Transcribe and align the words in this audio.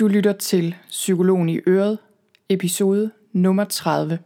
Du 0.00 0.08
lytter 0.08 0.32
til 0.32 0.74
Psykologen 0.88 1.48
i 1.48 1.58
Øret, 1.66 1.98
episode 2.48 3.10
nummer 3.32 3.64
30. 3.64 4.18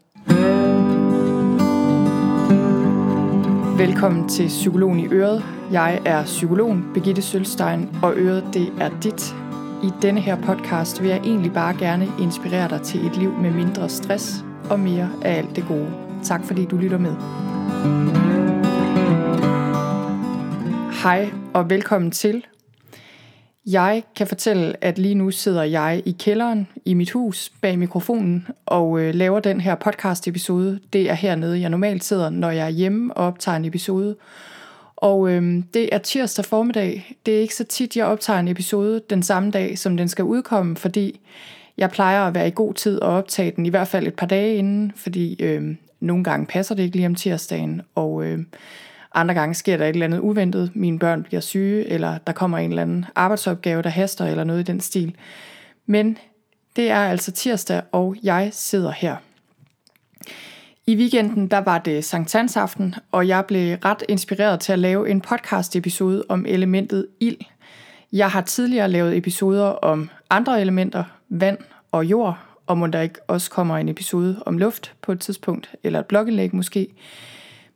Velkommen 3.78 4.28
til 4.28 4.46
Psykologen 4.46 5.00
i 5.00 5.06
Øret. 5.06 5.44
Jeg 5.72 6.02
er 6.04 6.24
psykologen 6.24 6.84
Birgitte 6.94 7.22
Sølstein, 7.22 7.88
og 8.02 8.12
Øret 8.16 8.44
det 8.54 8.72
er 8.80 9.00
dit. 9.00 9.34
I 9.82 9.90
denne 10.02 10.20
her 10.20 10.42
podcast 10.42 11.02
vil 11.02 11.08
jeg 11.08 11.20
egentlig 11.24 11.52
bare 11.52 11.76
gerne 11.78 12.08
inspirere 12.20 12.68
dig 12.68 12.82
til 12.82 13.06
et 13.06 13.16
liv 13.16 13.32
med 13.32 13.50
mindre 13.50 13.88
stress 13.88 14.44
og 14.70 14.80
mere 14.80 15.10
af 15.22 15.38
alt 15.38 15.56
det 15.56 15.64
gode. 15.68 15.94
Tak 16.24 16.44
fordi 16.44 16.64
du 16.64 16.76
lytter 16.76 16.98
med. 16.98 17.14
Hej 21.02 21.30
og 21.54 21.70
velkommen 21.70 22.10
til 22.10 22.44
jeg 23.66 24.02
kan 24.16 24.26
fortælle, 24.26 24.84
at 24.84 24.98
lige 24.98 25.14
nu 25.14 25.30
sidder 25.30 25.62
jeg 25.62 26.02
i 26.04 26.16
kælderen 26.18 26.68
i 26.84 26.94
mit 26.94 27.10
hus 27.10 27.52
bag 27.60 27.78
mikrofonen 27.78 28.46
og 28.66 29.00
øh, 29.00 29.14
laver 29.14 29.40
den 29.40 29.60
her 29.60 29.74
podcast 29.74 30.28
episode. 30.28 30.80
Det 30.92 31.10
er 31.10 31.14
hernede, 31.14 31.60
jeg 31.60 31.70
normalt 31.70 32.04
sidder, 32.04 32.30
når 32.30 32.50
jeg 32.50 32.66
er 32.66 32.70
hjemme 32.70 33.14
og 33.14 33.26
optager 33.26 33.56
en 33.56 33.64
episode. 33.64 34.16
Og 34.96 35.30
øh, 35.30 35.62
det 35.74 35.88
er 35.94 35.98
tirsdag 35.98 36.44
formiddag. 36.44 37.16
Det 37.26 37.36
er 37.36 37.40
ikke 37.40 37.54
så 37.54 37.64
tit, 37.64 37.96
jeg 37.96 38.06
optager 38.06 38.38
en 38.38 38.48
episode 38.48 39.00
den 39.10 39.22
samme 39.22 39.50
dag, 39.50 39.78
som 39.78 39.96
den 39.96 40.08
skal 40.08 40.24
udkomme, 40.24 40.76
fordi 40.76 41.20
jeg 41.78 41.90
plejer 41.90 42.26
at 42.26 42.34
være 42.34 42.48
i 42.48 42.52
god 42.54 42.74
tid 42.74 43.00
og 43.00 43.16
optage 43.16 43.52
den 43.56 43.66
i 43.66 43.68
hvert 43.68 43.88
fald 43.88 44.06
et 44.06 44.14
par 44.14 44.26
dage 44.26 44.56
inden, 44.56 44.92
fordi 44.96 45.42
øh, 45.42 45.76
nogle 46.00 46.24
gange 46.24 46.46
passer 46.46 46.74
det 46.74 46.82
ikke 46.82 46.96
lige 46.96 47.06
om 47.06 47.14
tirsdagen, 47.14 47.82
og 47.94 48.24
øh, 48.24 48.38
andre 49.14 49.34
gange 49.34 49.54
sker 49.54 49.76
der 49.76 49.84
et 49.84 49.88
eller 49.88 50.06
andet 50.06 50.18
uventet. 50.18 50.70
Mine 50.74 50.98
børn 50.98 51.22
bliver 51.22 51.40
syge, 51.40 51.88
eller 51.88 52.18
der 52.18 52.32
kommer 52.32 52.58
en 52.58 52.70
eller 52.70 52.82
anden 52.82 53.06
arbejdsopgave, 53.14 53.82
der 53.82 53.88
haster, 53.88 54.26
eller 54.26 54.44
noget 54.44 54.60
i 54.60 54.62
den 54.62 54.80
stil. 54.80 55.16
Men 55.86 56.18
det 56.76 56.90
er 56.90 56.98
altså 56.98 57.32
tirsdag, 57.32 57.82
og 57.92 58.16
jeg 58.22 58.48
sidder 58.52 58.90
her. 58.90 59.16
I 60.86 60.96
weekenden 60.96 61.48
der 61.48 61.58
var 61.58 61.78
det 61.78 62.04
Sankt 62.04 62.32
Hans 62.32 62.56
aften, 62.56 62.94
og 63.12 63.28
jeg 63.28 63.44
blev 63.46 63.78
ret 63.84 64.02
inspireret 64.08 64.60
til 64.60 64.72
at 64.72 64.78
lave 64.78 65.10
en 65.10 65.20
podcast 65.20 65.76
episode 65.76 66.24
om 66.28 66.46
elementet 66.48 67.06
ild. 67.20 67.36
Jeg 68.12 68.30
har 68.30 68.40
tidligere 68.40 68.88
lavet 68.88 69.16
episoder 69.16 69.64
om 69.64 70.10
andre 70.30 70.60
elementer, 70.60 71.04
vand 71.28 71.58
og 71.92 72.04
jord, 72.04 72.38
og 72.66 72.78
må 72.78 72.86
der 72.86 73.00
ikke 73.00 73.20
også 73.28 73.50
kommer 73.50 73.76
en 73.76 73.88
episode 73.88 74.42
om 74.46 74.58
luft 74.58 74.92
på 75.02 75.12
et 75.12 75.20
tidspunkt, 75.20 75.70
eller 75.82 76.00
et 76.00 76.06
blogindlæg 76.06 76.54
måske. 76.54 76.88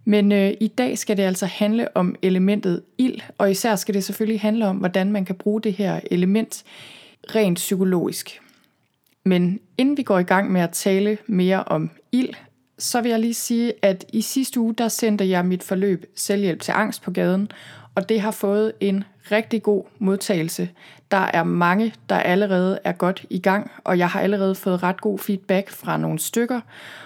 Men 0.09 0.33
øh, 0.33 0.53
i 0.61 0.69
dag 0.69 0.99
skal 0.99 1.17
det 1.17 1.23
altså 1.23 1.47
handle 1.47 1.97
om 1.97 2.17
elementet 2.23 2.83
ild, 2.99 3.21
og 3.39 3.51
især 3.51 3.77
skal 3.77 3.95
det 3.95 4.05
selvfølgelig 4.05 4.41
handle 4.41 4.67
om, 4.67 4.77
hvordan 4.77 5.13
man 5.13 5.25
kan 5.25 5.35
bruge 5.35 5.63
det 5.63 5.73
her 5.73 6.01
element 6.11 6.65
rent 7.35 7.57
psykologisk. 7.57 8.41
Men 9.25 9.61
inden 9.79 9.97
vi 9.97 10.03
går 10.03 10.19
i 10.19 10.23
gang 10.23 10.53
med 10.53 10.61
at 10.61 10.71
tale 10.71 11.19
mere 11.27 11.65
om 11.65 11.91
ild, 12.13 12.35
så 12.79 13.01
vil 13.01 13.11
jeg 13.11 13.21
lige 13.21 13.35
sige, 13.35 13.73
at 13.83 14.05
i 14.13 14.21
sidste 14.21 14.61
uge, 14.61 14.75
der 14.75 14.89
sendte 14.89 15.29
jeg 15.29 15.47
mit 15.47 15.63
forløb 15.63 16.05
Selvhjælp 16.15 16.61
til 16.61 16.73
angst 16.73 17.03
på 17.03 17.11
gaden, 17.11 17.51
og 17.95 18.09
det 18.09 18.21
har 18.21 18.31
fået 18.31 18.73
en 18.81 19.05
rigtig 19.31 19.63
god 19.63 19.85
modtagelse. 19.99 20.71
Der 21.11 21.31
er 21.33 21.45
mange, 21.45 21.95
der 22.09 22.17
allerede 22.17 22.79
er 22.85 22.93
godt 22.93 23.27
i 23.31 23.39
gang, 23.39 23.71
og 23.85 23.99
jeg 23.99 24.09
har 24.09 24.21
allerede 24.21 24.55
fået 24.55 24.83
ret 24.83 25.01
god 25.01 25.19
feedback 25.19 25.71
fra 25.71 25.97
nogle 25.97 26.19
stykker, 26.19 26.61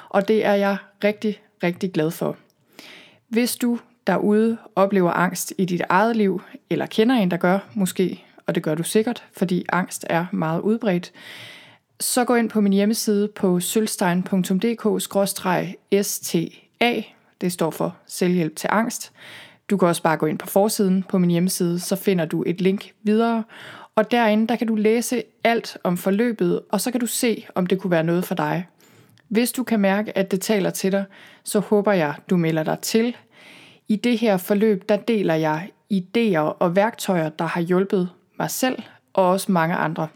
og 0.08 0.28
det 0.28 0.44
er 0.44 0.54
jeg 0.54 0.76
rigtig, 1.04 1.40
rigtig 1.62 1.92
glad 1.92 2.10
for. 2.10 2.36
Hvis 3.32 3.56
du 3.56 3.78
derude 4.06 4.56
oplever 4.76 5.10
angst 5.10 5.54
i 5.58 5.64
dit 5.64 5.82
eget 5.88 6.16
liv, 6.16 6.42
eller 6.70 6.86
kender 6.86 7.14
en, 7.14 7.30
der 7.30 7.36
gør 7.36 7.58
måske, 7.74 8.24
og 8.46 8.54
det 8.54 8.62
gør 8.62 8.74
du 8.74 8.82
sikkert, 8.82 9.24
fordi 9.36 9.64
angst 9.72 10.06
er 10.10 10.26
meget 10.32 10.60
udbredt, 10.60 11.12
så 12.00 12.24
gå 12.24 12.34
ind 12.34 12.50
på 12.50 12.60
min 12.60 12.72
hjemmeside 12.72 13.28
på 13.28 13.60
sølvstein.dk-sta. 13.60 15.72
Det 17.40 17.52
står 17.52 17.70
for 17.70 17.96
selvhjælp 18.06 18.56
til 18.56 18.68
angst. 18.72 19.12
Du 19.70 19.76
kan 19.76 19.88
også 19.88 20.02
bare 20.02 20.16
gå 20.16 20.26
ind 20.26 20.38
på 20.38 20.46
forsiden 20.46 21.02
på 21.02 21.18
min 21.18 21.30
hjemmeside, 21.30 21.80
så 21.80 21.96
finder 21.96 22.24
du 22.24 22.44
et 22.46 22.60
link 22.60 22.92
videre. 23.02 23.44
Og 23.94 24.10
derinde 24.10 24.48
der 24.48 24.56
kan 24.56 24.66
du 24.66 24.74
læse 24.74 25.22
alt 25.44 25.76
om 25.84 25.96
forløbet, 25.96 26.60
og 26.70 26.80
så 26.80 26.90
kan 26.90 27.00
du 27.00 27.06
se, 27.06 27.46
om 27.54 27.66
det 27.66 27.80
kunne 27.80 27.90
være 27.90 28.04
noget 28.04 28.24
for 28.24 28.34
dig. 28.34 28.66
Hvis 29.32 29.52
du 29.52 29.62
kan 29.62 29.80
mærke, 29.80 30.18
at 30.18 30.30
det 30.30 30.40
taler 30.40 30.70
til 30.70 30.92
dig, 30.92 31.04
så 31.44 31.60
håber 31.60 31.92
jeg, 31.92 32.14
du 32.30 32.36
melder 32.36 32.62
dig 32.62 32.78
til. 32.78 33.16
I 33.88 33.96
det 33.96 34.18
her 34.18 34.36
forløb, 34.36 34.88
der 34.88 34.96
deler 34.96 35.34
jeg 35.34 35.70
idéer 35.92 36.38
og 36.38 36.76
værktøjer, 36.76 37.28
der 37.28 37.44
har 37.44 37.60
hjulpet 37.60 38.08
mig 38.38 38.50
selv 38.50 38.82
og 39.12 39.28
også 39.30 39.52
mange 39.52 39.74
andre. 39.74 40.08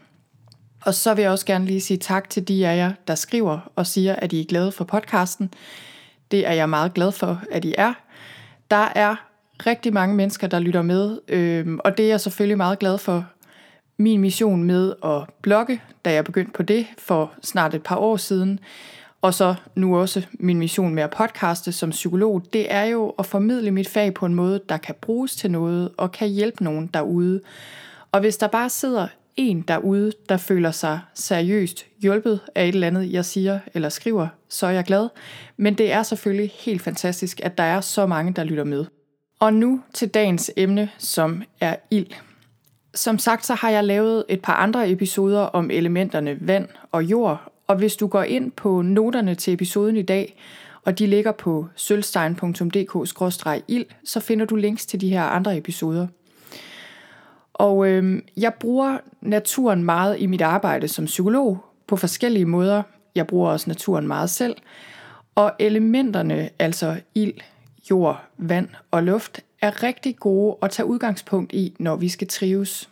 Og 0.85 0.93
så 0.93 1.13
vil 1.13 1.21
jeg 1.21 1.31
også 1.31 1.45
gerne 1.45 1.65
lige 1.65 1.81
sige 1.81 1.97
tak 1.97 2.29
til 2.29 2.47
de 2.47 2.67
af 2.67 2.77
jer, 2.77 2.91
der 3.07 3.15
skriver 3.15 3.71
og 3.75 3.87
siger, 3.87 4.15
at 4.15 4.33
I 4.33 4.41
er 4.41 4.45
glade 4.45 4.71
for 4.71 4.83
podcasten. 4.83 5.53
Det 6.31 6.47
er 6.47 6.53
jeg 6.53 6.69
meget 6.69 6.93
glad 6.93 7.11
for, 7.11 7.41
at 7.51 7.65
I 7.65 7.73
er. 7.77 7.93
Der 8.71 8.91
er 8.95 9.15
rigtig 9.65 9.93
mange 9.93 10.15
mennesker, 10.15 10.47
der 10.47 10.59
lytter 10.59 10.81
med, 10.81 11.19
øh, 11.27 11.77
og 11.79 11.97
det 11.97 12.05
er 12.05 12.09
jeg 12.09 12.21
selvfølgelig 12.21 12.57
meget 12.57 12.79
glad 12.79 12.97
for. 12.97 13.25
Min 13.97 14.21
mission 14.21 14.63
med 14.63 14.93
at 15.03 15.23
blogge, 15.41 15.81
da 16.05 16.13
jeg 16.13 16.23
begyndte 16.23 16.51
på 16.51 16.63
det 16.63 16.87
for 16.97 17.33
snart 17.43 17.73
et 17.73 17.83
par 17.83 17.95
år 17.95 18.17
siden, 18.17 18.59
og 19.21 19.33
så 19.33 19.55
nu 19.75 19.97
også 19.97 20.25
min 20.39 20.59
mission 20.59 20.95
med 20.95 21.03
at 21.03 21.09
podcaste 21.09 21.71
som 21.71 21.89
psykolog, 21.89 22.43
det 22.53 22.73
er 22.73 22.83
jo 22.83 23.09
at 23.19 23.25
formidle 23.25 23.71
mit 23.71 23.89
fag 23.89 24.13
på 24.13 24.25
en 24.25 24.33
måde, 24.33 24.61
der 24.69 24.77
kan 24.77 24.95
bruges 25.01 25.35
til 25.35 25.51
noget 25.51 25.91
og 25.97 26.11
kan 26.11 26.29
hjælpe 26.29 26.63
nogen 26.63 26.87
derude. 26.93 27.41
Og 28.11 28.19
hvis 28.19 28.37
der 28.37 28.47
bare 28.47 28.69
sidder 28.69 29.07
en 29.35 29.61
derude, 29.61 30.11
der 30.29 30.37
føler 30.37 30.71
sig 30.71 30.99
seriøst 31.13 31.85
hjulpet 32.01 32.39
af 32.55 32.63
et 32.63 32.73
eller 32.73 32.87
andet, 32.87 33.13
jeg 33.13 33.25
siger 33.25 33.59
eller 33.73 33.89
skriver, 33.89 34.27
så 34.49 34.67
er 34.67 34.71
jeg 34.71 34.83
glad. 34.83 35.09
Men 35.57 35.73
det 35.73 35.91
er 35.91 36.03
selvfølgelig 36.03 36.51
helt 36.59 36.81
fantastisk, 36.81 37.39
at 37.43 37.57
der 37.57 37.63
er 37.63 37.81
så 37.81 38.05
mange, 38.05 38.33
der 38.33 38.43
lytter 38.43 38.63
med. 38.63 38.85
Og 39.39 39.53
nu 39.53 39.81
til 39.93 40.09
dagens 40.09 40.51
emne, 40.57 40.89
som 40.97 41.43
er 41.61 41.75
ild. 41.91 42.07
Som 42.93 43.19
sagt, 43.19 43.45
så 43.45 43.53
har 43.53 43.69
jeg 43.69 43.83
lavet 43.83 44.23
et 44.29 44.41
par 44.41 44.53
andre 44.53 44.89
episoder 44.89 45.39
om 45.41 45.71
elementerne 45.71 46.37
vand 46.47 46.67
og 46.91 47.03
jord, 47.03 47.51
og 47.67 47.75
hvis 47.75 47.95
du 47.95 48.07
går 48.07 48.23
ind 48.23 48.51
på 48.51 48.81
noterne 48.81 49.35
til 49.35 49.53
episoden 49.53 49.97
i 49.97 50.01
dag, 50.01 50.37
og 50.85 50.99
de 50.99 51.07
ligger 51.07 51.31
på 51.31 51.67
sølvstein.dk-ild, 51.75 53.85
så 54.03 54.19
finder 54.19 54.45
du 54.45 54.55
links 54.55 54.85
til 54.85 55.01
de 55.01 55.09
her 55.09 55.23
andre 55.23 55.57
episoder. 55.57 56.07
Og 57.53 57.87
øh, 57.87 58.21
jeg 58.37 58.53
bruger 58.53 58.97
naturen 59.21 59.83
meget 59.83 60.19
i 60.19 60.25
mit 60.25 60.41
arbejde 60.41 60.87
som 60.87 61.05
psykolog 61.05 61.65
på 61.87 61.95
forskellige 61.95 62.45
måder. 62.45 62.83
Jeg 63.15 63.27
bruger 63.27 63.51
også 63.51 63.69
naturen 63.69 64.07
meget 64.07 64.29
selv. 64.29 64.55
Og 65.35 65.53
elementerne, 65.59 66.49
altså 66.59 67.01
ild, 67.15 67.33
jord, 67.89 68.23
vand 68.37 68.69
og 68.91 69.03
luft, 69.03 69.41
er 69.61 69.83
rigtig 69.83 70.15
gode 70.15 70.57
at 70.61 70.71
tage 70.71 70.85
udgangspunkt 70.85 71.53
i, 71.53 71.75
når 71.79 71.95
vi 71.95 72.09
skal 72.09 72.27
trives. 72.27 72.89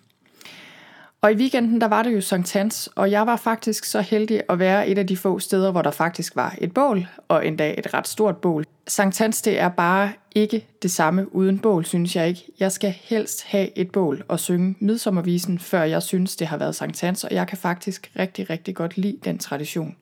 Og 1.21 1.31
i 1.31 1.35
weekenden, 1.35 1.81
der 1.81 1.87
var 1.87 2.03
det 2.03 2.13
jo 2.13 2.21
Sankt 2.21 2.53
Hans, 2.53 2.89
og 2.95 3.11
jeg 3.11 3.27
var 3.27 3.35
faktisk 3.35 3.85
så 3.85 4.01
heldig 4.01 4.41
at 4.49 4.59
være 4.59 4.87
et 4.87 4.97
af 4.97 5.07
de 5.07 5.17
få 5.17 5.39
steder, 5.39 5.71
hvor 5.71 5.81
der 5.81 5.91
faktisk 5.91 6.35
var 6.35 6.55
et 6.57 6.73
bål, 6.73 7.07
og 7.27 7.47
endda 7.47 7.75
et 7.77 7.93
ret 7.93 8.07
stort 8.07 8.37
bål. 8.37 8.65
Sankt 8.87 9.17
Hans, 9.17 9.41
det 9.41 9.59
er 9.59 9.69
bare 9.69 10.11
ikke 10.35 10.65
det 10.81 10.91
samme 10.91 11.35
uden 11.35 11.59
bål, 11.59 11.85
synes 11.85 12.15
jeg 12.15 12.27
ikke. 12.27 12.43
Jeg 12.59 12.71
skal 12.71 12.95
helst 13.03 13.43
have 13.43 13.77
et 13.77 13.91
bål 13.91 14.23
og 14.27 14.39
synge 14.39 14.75
midsommervisen, 14.79 15.59
før 15.59 15.83
jeg 15.83 16.03
synes, 16.03 16.35
det 16.35 16.47
har 16.47 16.57
været 16.57 16.75
Sankt 16.75 17.01
Hans, 17.01 17.23
og 17.23 17.33
jeg 17.33 17.47
kan 17.47 17.57
faktisk 17.57 18.11
rigtig, 18.19 18.49
rigtig 18.49 18.75
godt 18.75 18.97
lide 18.97 19.17
den 19.25 19.37
tradition. 19.37 19.95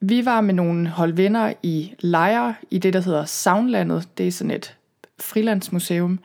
Vi 0.00 0.24
var 0.24 0.40
med 0.40 0.54
nogle 0.54 0.88
holdvenner 0.88 1.52
i 1.62 1.94
Lejre, 1.98 2.54
i 2.70 2.78
det, 2.78 2.92
der 2.92 3.00
hedder 3.00 3.24
Soundlandet. 3.24 4.08
Det 4.18 4.28
er 4.28 4.32
sådan 4.32 4.50
et 4.50 4.76
frilandsmuseum. 5.20 6.18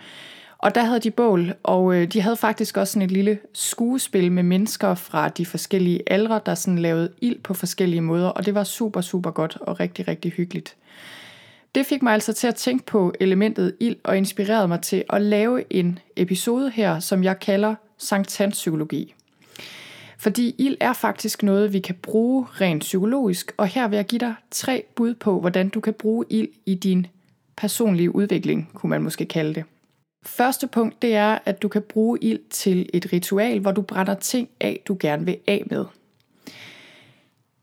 Og 0.57 0.75
der 0.75 0.83
havde 0.83 0.99
de 0.99 1.11
bål, 1.11 1.53
og 1.63 1.95
øh, 1.95 2.07
de 2.07 2.21
havde 2.21 2.35
faktisk 2.35 2.77
også 2.77 2.93
sådan 2.93 3.05
et 3.05 3.11
lille 3.11 3.39
skuespil 3.53 4.31
med 4.31 4.43
mennesker 4.43 4.95
fra 4.95 5.29
de 5.29 5.45
forskellige 5.45 6.01
aldre, 6.07 6.41
der 6.45 6.55
sådan 6.55 6.79
lavede 6.79 7.11
ild 7.21 7.39
på 7.39 7.53
forskellige 7.53 8.01
måder, 8.01 8.27
og 8.27 8.45
det 8.45 8.55
var 8.55 8.63
super, 8.63 9.01
super 9.01 9.31
godt 9.31 9.57
og 9.61 9.79
rigtig, 9.79 10.07
rigtig 10.07 10.31
hyggeligt. 10.31 10.75
Det 11.75 11.85
fik 11.85 12.01
mig 12.01 12.13
altså 12.13 12.33
til 12.33 12.47
at 12.47 12.55
tænke 12.55 12.85
på 12.85 13.13
elementet 13.19 13.75
ild 13.79 13.95
og 14.03 14.17
inspirerede 14.17 14.67
mig 14.67 14.81
til 14.81 15.03
at 15.09 15.21
lave 15.21 15.73
en 15.73 15.99
episode 16.15 16.69
her, 16.69 16.99
som 16.99 17.23
jeg 17.23 17.39
kalder 17.39 17.75
Sankt 17.97 18.37
Hans 18.37 18.55
Psykologi. 18.55 19.13
Fordi 20.17 20.55
ild 20.57 20.77
er 20.79 20.93
faktisk 20.93 21.43
noget, 21.43 21.73
vi 21.73 21.79
kan 21.79 21.95
bruge 21.95 22.45
rent 22.61 22.81
psykologisk, 22.81 23.51
og 23.57 23.67
her 23.67 23.87
vil 23.87 23.95
jeg 23.95 24.05
give 24.05 24.19
dig 24.19 24.33
tre 24.51 24.83
bud 24.95 25.13
på, 25.13 25.39
hvordan 25.39 25.69
du 25.69 25.79
kan 25.79 25.93
bruge 25.93 26.25
ild 26.29 26.49
i 26.65 26.75
din 26.75 27.07
personlige 27.57 28.15
udvikling, 28.15 28.69
kunne 28.73 28.89
man 28.89 29.03
måske 29.03 29.25
kalde 29.25 29.53
det. 29.53 29.63
Første 30.27 30.67
punkt, 30.67 31.01
det 31.01 31.15
er, 31.15 31.39
at 31.45 31.61
du 31.61 31.67
kan 31.67 31.81
bruge 31.81 32.17
ild 32.21 32.39
til 32.49 32.89
et 32.93 33.13
ritual, 33.13 33.59
hvor 33.59 33.71
du 33.71 33.81
brænder 33.81 34.13
ting 34.13 34.49
af, 34.61 34.81
du 34.87 34.97
gerne 34.99 35.25
vil 35.25 35.37
af 35.47 35.63
med. 35.65 35.85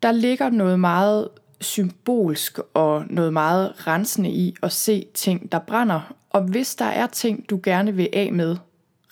Der 0.02 0.12
ligger 0.12 0.50
noget 0.50 0.80
meget 0.80 1.28
symbolsk 1.60 2.58
og 2.74 3.04
noget 3.10 3.32
meget 3.32 3.86
rensende 3.86 4.30
i 4.30 4.54
at 4.62 4.72
se 4.72 5.06
ting, 5.14 5.52
der 5.52 5.58
brænder. 5.58 6.14
Og 6.30 6.42
hvis 6.42 6.74
der 6.74 6.84
er 6.84 7.06
ting, 7.06 7.50
du 7.50 7.60
gerne 7.62 7.94
vil 7.94 8.08
af 8.12 8.32
med 8.32 8.56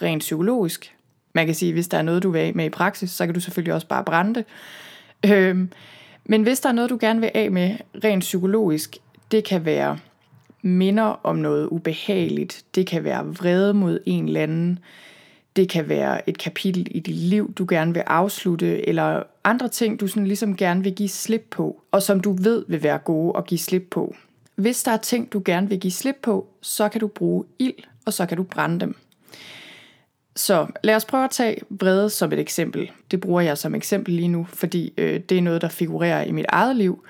rent 0.02 0.20
psykologisk, 0.20 0.96
Man 1.34 1.46
kan 1.46 1.54
sige, 1.54 1.72
hvis 1.72 1.88
der 1.88 1.98
er 1.98 2.02
noget, 2.02 2.22
du 2.22 2.30
vil 2.30 2.38
af 2.38 2.54
med 2.54 2.64
i 2.64 2.68
praksis, 2.68 3.10
så 3.10 3.26
kan 3.26 3.34
du 3.34 3.40
selvfølgelig 3.40 3.74
også 3.74 3.86
bare 3.86 4.04
brænde 4.04 4.34
det. 4.34 4.44
Øhm, 5.32 5.70
men 6.24 6.42
hvis 6.42 6.60
der 6.60 6.68
er 6.68 6.72
noget, 6.72 6.90
du 6.90 6.98
gerne 7.00 7.20
vil 7.20 7.30
af 7.34 7.50
med 7.50 7.76
rent 8.04 8.20
psykologisk, 8.20 8.96
det 9.30 9.44
kan 9.44 9.64
være 9.64 9.98
minder 10.62 11.20
om 11.22 11.36
noget 11.36 11.66
ubehageligt, 11.66 12.64
det 12.74 12.86
kan 12.86 13.04
være 13.04 13.26
vrede 13.26 13.74
mod 13.74 13.98
en 14.06 14.26
eller 14.26 14.42
anden, 14.42 14.78
det 15.56 15.68
kan 15.68 15.88
være 15.88 16.28
et 16.28 16.38
kapitel 16.38 16.86
i 16.90 17.00
dit 17.00 17.16
liv, 17.16 17.52
du 17.52 17.66
gerne 17.68 17.94
vil 17.94 18.02
afslutte, 18.06 18.88
eller 18.88 19.22
andre 19.44 19.68
ting, 19.68 20.00
du 20.00 20.06
sådan 20.06 20.26
ligesom 20.26 20.56
gerne 20.56 20.82
vil 20.82 20.94
give 20.94 21.08
slip 21.08 21.46
på, 21.50 21.82
og 21.90 22.02
som 22.02 22.20
du 22.20 22.32
ved 22.32 22.64
vil 22.68 22.82
være 22.82 22.98
gode 22.98 23.38
at 23.38 23.46
give 23.46 23.58
slip 23.58 23.86
på. 23.90 24.14
Hvis 24.54 24.82
der 24.82 24.90
er 24.90 24.96
ting, 24.96 25.32
du 25.32 25.42
gerne 25.44 25.68
vil 25.68 25.80
give 25.80 25.90
slip 25.90 26.16
på, 26.22 26.48
så 26.60 26.88
kan 26.88 27.00
du 27.00 27.06
bruge 27.06 27.44
ild, 27.58 27.84
og 28.04 28.12
så 28.12 28.26
kan 28.26 28.36
du 28.36 28.42
brænde 28.42 28.80
dem. 28.80 28.96
Så 30.36 30.66
lad 30.84 30.96
os 30.96 31.04
prøve 31.04 31.24
at 31.24 31.30
tage 31.30 31.56
vrede 31.70 32.10
som 32.10 32.32
et 32.32 32.38
eksempel. 32.38 32.90
Det 33.10 33.20
bruger 33.20 33.40
jeg 33.40 33.58
som 33.58 33.74
eksempel 33.74 34.14
lige 34.14 34.28
nu, 34.28 34.46
fordi 34.48 34.92
øh, 34.98 35.20
det 35.20 35.38
er 35.38 35.42
noget, 35.42 35.62
der 35.62 35.68
figurerer 35.68 36.24
i 36.24 36.32
mit 36.32 36.46
eget 36.48 36.76
liv. 36.76 37.04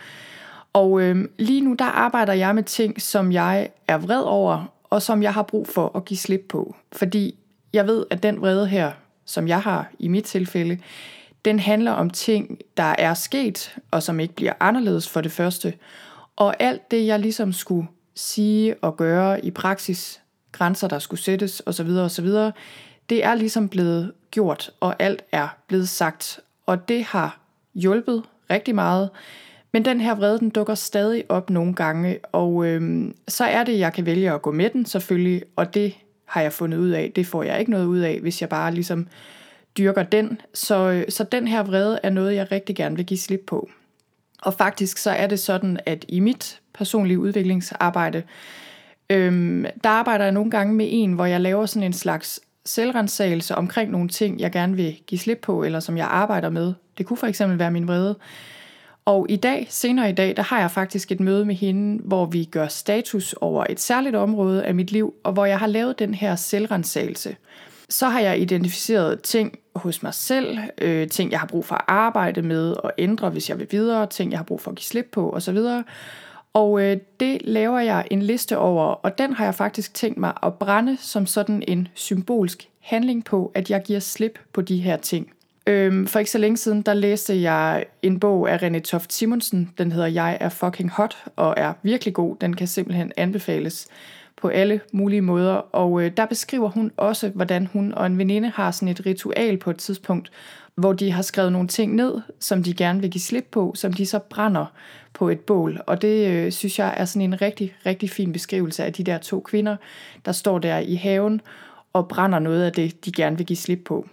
Og 0.73 1.01
øh, 1.01 1.29
lige 1.39 1.61
nu 1.61 1.75
der 1.79 1.85
arbejder 1.85 2.33
jeg 2.33 2.55
med 2.55 2.63
ting, 2.63 3.03
som 3.03 3.33
jeg 3.33 3.69
er 3.89 3.99
vred 3.99 4.23
over, 4.23 4.73
og 4.85 5.03
som 5.03 5.23
jeg 5.23 5.35
har 5.35 5.43
brug 5.43 5.69
for 5.69 5.97
at 5.97 6.05
give 6.05 6.19
slip 6.19 6.47
på. 6.49 6.77
Fordi 6.93 7.35
jeg 7.73 7.87
ved, 7.87 8.07
at 8.11 8.23
den 8.23 8.41
vrede 8.41 8.69
her, 8.69 8.93
som 9.25 9.49
jeg 9.49 9.61
har 9.61 9.91
i 9.99 10.09
mit 10.09 10.25
tilfælde, 10.25 10.79
den 11.45 11.59
handler 11.59 11.93
om 11.93 12.11
ting, 12.11 12.59
der 12.77 12.95
er 12.99 13.15
sket, 13.15 13.77
og 13.91 14.03
som 14.03 14.21
ikke 14.21 14.35
bliver 14.35 14.53
anderledes 14.61 15.09
for 15.09 15.21
det 15.21 15.33
første. 15.33 15.75
Og 16.37 16.63
alt 16.63 16.91
det, 16.91 17.07
jeg 17.07 17.19
ligesom 17.19 17.53
skulle 17.53 17.89
sige 18.15 18.75
og 18.83 18.97
gøre 18.97 19.45
i 19.45 19.51
praksis, 19.51 20.21
grænser, 20.53 20.89
der 20.89 20.99
skulle 20.99 21.21
sættes 21.21 21.63
osv. 21.67 21.89
osv., 21.89 22.29
det 23.09 23.25
er 23.25 23.35
ligesom 23.35 23.69
blevet 23.69 24.13
gjort, 24.31 24.71
og 24.81 24.97
alt 24.99 25.23
er 25.33 25.49
blevet 25.67 25.89
sagt. 25.89 26.41
Og 26.67 26.89
det 26.89 27.05
har 27.05 27.41
hjulpet 27.75 28.23
rigtig 28.51 28.75
meget. 28.75 29.11
Men 29.73 29.85
den 29.85 30.01
her 30.01 30.15
vrede, 30.15 30.39
den 30.39 30.51
dukker 30.51 30.75
stadig 30.75 31.25
op 31.29 31.51
nogle 31.51 31.75
gange, 31.75 32.19
og 32.33 32.67
øhm, 32.67 33.15
så 33.29 33.45
er 33.45 33.65
det, 33.65 33.79
jeg 33.79 33.93
kan 33.93 34.07
vælge 34.07 34.33
at 34.33 34.43
gå 34.43 34.51
med 34.51 34.71
den 34.71 34.87
selvfølgelig, 34.87 35.43
og 35.57 35.75
det 35.75 35.95
har 36.25 36.43
jeg 36.43 36.53
fundet 36.53 36.79
ud 36.79 36.91
af. 36.91 37.13
Det 37.17 37.27
får 37.27 37.43
jeg 37.43 37.59
ikke 37.61 37.71
noget 37.71 37.87
ud 37.87 37.99
af, 37.99 38.19
hvis 38.21 38.41
jeg 38.41 38.49
bare 38.49 38.75
ligesom 38.75 39.09
dyrker 39.79 40.03
den. 40.03 40.41
Så, 40.55 40.91
øh, 40.91 41.05
så 41.09 41.25
den 41.25 41.49
her 41.49 41.63
vrede 41.63 42.01
er 42.03 42.11
noget, 42.11 42.35
jeg 42.35 42.53
rigtig 42.53 42.77
gerne 42.77 42.97
vil 42.97 43.07
give 43.07 43.19
slip 43.19 43.43
på. 43.47 43.71
Og 44.43 44.55
faktisk 44.55 44.99
så 44.99 45.11
er 45.11 45.27
det 45.27 45.39
sådan, 45.39 45.79
at 45.87 46.05
i 46.09 46.21
mit 46.21 46.61
personlige 46.75 47.19
udviklingsarbejde, 47.19 48.23
øhm, 49.11 49.67
der 49.85 49.91
arbejder 49.91 50.25
jeg 50.25 50.33
nogle 50.33 50.51
gange 50.51 50.75
med 50.75 50.87
en, 50.91 51.13
hvor 51.13 51.25
jeg 51.25 51.41
laver 51.41 51.67
sådan 51.67 51.87
en 51.87 51.93
slags 51.93 52.41
selvrensagelse 52.65 53.55
omkring 53.55 53.91
nogle 53.91 54.09
ting, 54.09 54.41
jeg 54.41 54.53
gerne 54.53 54.77
vil 54.77 54.97
give 55.07 55.19
slip 55.19 55.39
på, 55.43 55.65
eller 55.65 55.81
som 55.81 55.97
jeg 55.97 56.07
arbejder 56.07 56.51
med. 56.51 56.75
Det 56.99 57.07
kunne 57.07 57.17
for 57.17 57.27
eksempel 57.27 57.59
være 57.59 57.71
min 57.71 57.89
vrede. 57.89 58.17
Og 59.05 59.27
i 59.29 59.37
dag, 59.37 59.67
senere 59.71 60.11
i 60.11 60.13
dag, 60.13 60.37
der 60.37 60.43
har 60.43 60.61
jeg 60.61 60.71
faktisk 60.71 61.13
et 61.13 61.21
møde 61.21 61.45
med 61.45 61.55
hende, 61.55 62.03
hvor 62.05 62.27
vi 62.27 62.45
gør 62.45 62.69
status 62.69 63.33
over 63.33 63.67
et 63.71 63.81
særligt 63.81 64.17
område 64.17 64.65
af 64.65 64.75
mit 64.75 64.93
liv, 64.93 65.15
og 65.25 65.33
hvor 65.33 65.47
jeg 65.47 65.59
har 65.59 65.67
lavet 65.67 65.99
den 65.99 66.15
her 66.15 66.37
selvrensagelse. 66.37 67.37
Så 67.89 68.09
har 68.09 68.21
jeg 68.21 68.41
identificeret 68.41 69.23
ting 69.23 69.59
hos 69.77 70.03
mig 70.03 70.15
selv, 70.15 70.59
øh, 70.79 71.09
ting 71.09 71.31
jeg 71.31 71.41
har 71.41 71.47
brug 71.47 71.65
for 71.65 71.75
at 71.75 71.85
arbejde 71.89 72.43
med 72.43 72.73
og 72.73 72.93
ændre, 72.99 73.31
hvis 73.31 73.51
jeg 73.51 73.59
vil 73.59 73.67
videre, 73.71 74.07
ting 74.07 74.31
jeg 74.31 74.39
har 74.39 74.45
brug 74.45 74.61
for 74.61 74.71
at 74.71 74.77
give 74.77 74.85
slip 74.85 75.09
på 75.13 75.31
osv. 75.31 75.59
Og 76.53 76.83
øh, 76.83 76.97
det 77.21 77.39
laver 77.45 77.81
jeg 77.81 78.07
en 78.11 78.23
liste 78.23 78.59
over, 78.59 78.85
og 78.85 79.19
den 79.19 79.33
har 79.33 79.45
jeg 79.45 79.55
faktisk 79.55 79.95
tænkt 79.95 80.19
mig 80.19 80.33
at 80.43 80.55
brænde 80.55 80.97
som 81.01 81.27
sådan 81.27 81.63
en 81.69 81.89
symbolsk 81.95 82.69
handling 82.81 83.25
på, 83.25 83.53
at 83.55 83.71
jeg 83.71 83.83
giver 83.83 84.01
slip 84.01 84.39
på 84.53 84.61
de 84.61 84.77
her 84.77 84.97
ting. 84.97 85.33
Øhm, 85.67 86.07
for 86.07 86.19
ikke 86.19 86.31
så 86.31 86.39
længe 86.39 86.57
siden, 86.57 86.83
der 86.83 86.95
læste 86.95 87.43
jeg 87.43 87.85
en 88.03 88.21
bog 88.21 88.51
af 88.51 88.63
René 88.63 88.79
Toft 88.79 89.13
Simonsen. 89.13 89.71
Den 89.79 89.93
hedder 89.93 90.07
Jeg 90.07 90.39
er 90.41 90.49
fucking 90.49 90.91
hot 90.91 91.17
og 91.37 91.55
er 91.57 91.73
virkelig 91.83 92.15
god. 92.15 92.37
Den 92.41 92.57
kan 92.57 92.67
simpelthen 92.67 93.13
anbefales 93.17 93.89
på 94.37 94.49
alle 94.49 94.81
mulige 94.93 95.21
måder. 95.21 95.55
Og 95.55 96.03
øh, 96.03 96.13
der 96.17 96.27
beskriver 96.27 96.69
hun 96.69 96.91
også, 96.97 97.29
hvordan 97.29 97.67
hun 97.67 97.95
og 97.95 98.07
en 98.07 98.19
veninde 98.19 98.49
har 98.49 98.71
sådan 98.71 98.89
et 98.89 99.07
ritual 99.07 99.57
på 99.57 99.71
et 99.71 99.77
tidspunkt, 99.77 100.31
hvor 100.75 100.93
de 100.93 101.13
har 101.13 101.23
skrevet 101.23 101.53
nogle 101.53 101.69
ting 101.69 101.95
ned, 101.95 102.21
som 102.41 102.63
de 102.63 102.75
gerne 102.75 103.01
vil 103.01 103.11
give 103.11 103.23
slip 103.23 103.47
på, 103.51 103.73
som 103.75 103.93
de 103.93 104.07
så 104.07 104.19
brænder 104.19 104.67
på 105.13 105.29
et 105.29 105.41
bål. 105.41 105.81
Og 105.87 106.03
det 106.03 106.29
øh, 106.29 106.53
synes 106.53 106.79
jeg 106.79 106.95
er 106.97 107.05
sådan 107.05 107.23
en 107.23 107.43
rigtig, 107.43 107.75
rigtig 107.87 108.11
fin 108.11 108.33
beskrivelse 108.33 108.85
af 108.85 108.93
de 108.93 109.05
der 109.05 109.19
to 109.19 109.41
kvinder, 109.41 109.77
der 110.25 110.33
står 110.33 110.59
der 110.59 110.79
i 110.79 110.95
haven 110.95 111.41
og 111.93 112.09
brænder 112.09 112.39
noget 112.39 112.65
af 112.65 112.73
det, 112.73 113.05
de 113.05 113.13
gerne 113.13 113.37
vil 113.37 113.47
give 113.47 113.57
slip 113.57 113.81
på. 113.85 114.07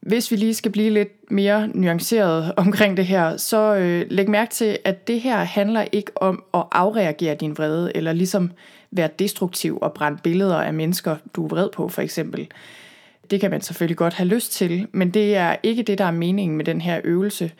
Hvis 0.00 0.30
vi 0.30 0.36
lige 0.36 0.54
skal 0.54 0.72
blive 0.72 0.90
lidt 0.90 1.30
mere 1.30 1.68
nuanceret 1.74 2.52
omkring 2.56 2.96
det 2.96 3.06
her, 3.06 3.36
så 3.36 3.74
øh, 3.74 4.06
læg 4.10 4.30
mærke 4.30 4.50
til, 4.50 4.78
at 4.84 5.08
det 5.08 5.20
her 5.20 5.36
handler 5.36 5.84
ikke 5.92 6.12
om 6.16 6.44
at 6.54 6.62
afreagere 6.72 7.34
din 7.34 7.58
vrede, 7.58 7.92
eller 7.94 8.12
ligesom 8.12 8.50
være 8.90 9.08
destruktiv 9.18 9.78
og 9.82 9.92
brænde 9.92 10.18
billeder 10.22 10.56
af 10.56 10.74
mennesker, 10.74 11.16
du 11.34 11.44
er 11.44 11.48
vred 11.48 11.68
på 11.70 11.88
for 11.88 12.02
eksempel. 12.02 12.48
Det 13.30 13.40
kan 13.40 13.50
man 13.50 13.60
selvfølgelig 13.60 13.96
godt 13.96 14.14
have 14.14 14.28
lyst 14.28 14.52
til, 14.52 14.86
men 14.92 15.10
det 15.10 15.36
er 15.36 15.56
ikke 15.62 15.82
det, 15.82 15.98
der 15.98 16.04
er 16.04 16.10
meningen 16.10 16.56
med 16.56 16.64
den 16.64 16.80
her 16.80 17.00
øvelse. 17.04 17.52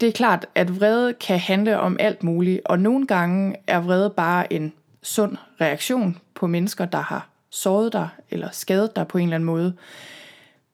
Det 0.00 0.08
er 0.08 0.12
klart, 0.12 0.46
at 0.54 0.80
vrede 0.80 1.12
kan 1.12 1.38
handle 1.38 1.80
om 1.80 1.96
alt 2.00 2.22
muligt, 2.22 2.60
og 2.64 2.78
nogle 2.78 3.06
gange 3.06 3.54
er 3.66 3.80
vrede 3.80 4.10
bare 4.10 4.52
en 4.52 4.72
sund 5.02 5.36
reaktion 5.60 6.18
på 6.34 6.46
mennesker, 6.46 6.84
der 6.84 7.00
har 7.00 7.28
såret 7.50 7.92
dig 7.92 8.08
eller 8.30 8.48
skadet 8.52 8.96
dig 8.96 9.08
på 9.08 9.18
en 9.18 9.24
eller 9.24 9.34
anden 9.34 9.46
måde. 9.46 9.74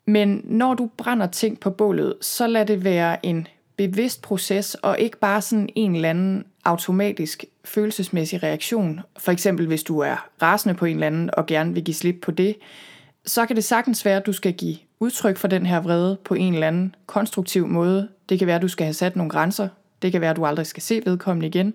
Men 0.08 0.40
når 0.44 0.74
du 0.74 0.90
brænder 0.96 1.26
ting 1.26 1.60
på 1.60 1.70
bålet, 1.70 2.14
så 2.20 2.46
lad 2.46 2.66
det 2.66 2.84
være 2.84 3.26
en 3.26 3.46
bevidst 3.76 4.22
proces, 4.22 4.74
og 4.74 4.98
ikke 4.98 5.18
bare 5.18 5.42
sådan 5.42 5.68
en 5.74 5.94
eller 5.94 6.10
anden 6.10 6.44
automatisk 6.64 7.44
følelsesmæssig 7.64 8.42
reaktion. 8.42 9.00
For 9.18 9.32
eksempel 9.32 9.66
hvis 9.66 9.82
du 9.82 9.98
er 9.98 10.28
rasende 10.42 10.74
på 10.74 10.84
en 10.84 10.94
eller 10.94 11.06
anden 11.06 11.30
og 11.32 11.46
gerne 11.46 11.74
vil 11.74 11.84
give 11.84 11.94
slip 11.94 12.16
på 12.22 12.30
det, 12.30 12.56
så 13.24 13.46
kan 13.46 13.56
det 13.56 13.64
sagtens 13.64 14.04
være, 14.04 14.16
at 14.16 14.26
du 14.26 14.32
skal 14.32 14.52
give 14.52 14.76
udtryk 15.00 15.36
for 15.36 15.48
den 15.48 15.66
her 15.66 15.80
vrede 15.80 16.18
på 16.24 16.34
en 16.34 16.54
eller 16.54 16.66
anden 16.66 16.94
konstruktiv 17.06 17.66
måde. 17.66 18.08
Det 18.28 18.38
kan 18.38 18.46
være, 18.46 18.56
at 18.56 18.62
du 18.62 18.68
skal 18.68 18.84
have 18.84 18.94
sat 18.94 19.16
nogle 19.16 19.30
grænser. 19.30 19.68
Det 20.02 20.12
kan 20.12 20.20
være, 20.20 20.30
at 20.30 20.36
du 20.36 20.46
aldrig 20.46 20.66
skal 20.66 20.82
se 20.82 21.02
vedkommende 21.04 21.46
igen. 21.46 21.74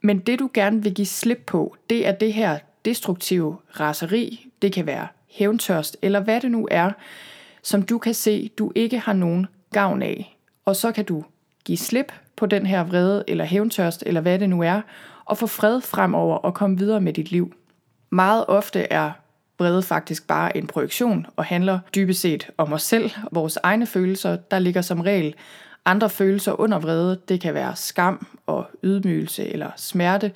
Men 0.00 0.18
det 0.18 0.38
du 0.38 0.50
gerne 0.54 0.82
vil 0.82 0.94
give 0.94 1.06
slip 1.06 1.42
på, 1.46 1.76
det 1.90 2.06
er 2.06 2.12
det 2.12 2.32
her 2.32 2.58
destruktive 2.84 3.56
raseri. 3.80 4.46
Det 4.62 4.72
kan 4.72 4.86
være 4.86 5.06
hævntørst, 5.30 5.96
eller 6.02 6.20
hvad 6.20 6.40
det 6.40 6.50
nu 6.50 6.68
er, 6.70 6.90
som 7.62 7.82
du 7.82 7.98
kan 7.98 8.14
se, 8.14 8.50
du 8.58 8.72
ikke 8.74 8.98
har 8.98 9.12
nogen 9.12 9.46
gavn 9.72 10.02
af. 10.02 10.38
Og 10.64 10.76
så 10.76 10.92
kan 10.92 11.04
du 11.04 11.24
give 11.64 11.78
slip 11.78 12.12
på 12.36 12.46
den 12.46 12.66
her 12.66 12.84
vrede 12.84 13.24
eller 13.28 13.44
hævntørst, 13.44 14.02
eller 14.06 14.20
hvad 14.20 14.38
det 14.38 14.48
nu 14.48 14.62
er, 14.62 14.80
og 15.24 15.38
få 15.38 15.46
fred 15.46 15.80
fremover 15.80 16.36
og 16.36 16.54
komme 16.54 16.78
videre 16.78 17.00
med 17.00 17.12
dit 17.12 17.30
liv. 17.30 17.54
Meget 18.10 18.44
ofte 18.48 18.80
er 18.80 19.10
vrede 19.58 19.82
faktisk 19.82 20.26
bare 20.26 20.56
en 20.56 20.66
projektion 20.66 21.26
og 21.36 21.44
handler 21.44 21.78
dybest 21.94 22.20
set 22.20 22.50
om 22.58 22.72
os 22.72 22.82
selv 22.82 23.10
og 23.22 23.28
vores 23.32 23.58
egne 23.62 23.86
følelser. 23.86 24.36
Der 24.36 24.58
ligger 24.58 24.82
som 24.82 25.00
regel 25.00 25.34
andre 25.84 26.10
følelser 26.10 26.60
under 26.60 26.78
vrede. 26.78 27.20
Det 27.28 27.40
kan 27.40 27.54
være 27.54 27.76
skam 27.76 28.26
og 28.46 28.66
ydmygelse 28.84 29.48
eller 29.48 29.70
smerte. 29.76 30.32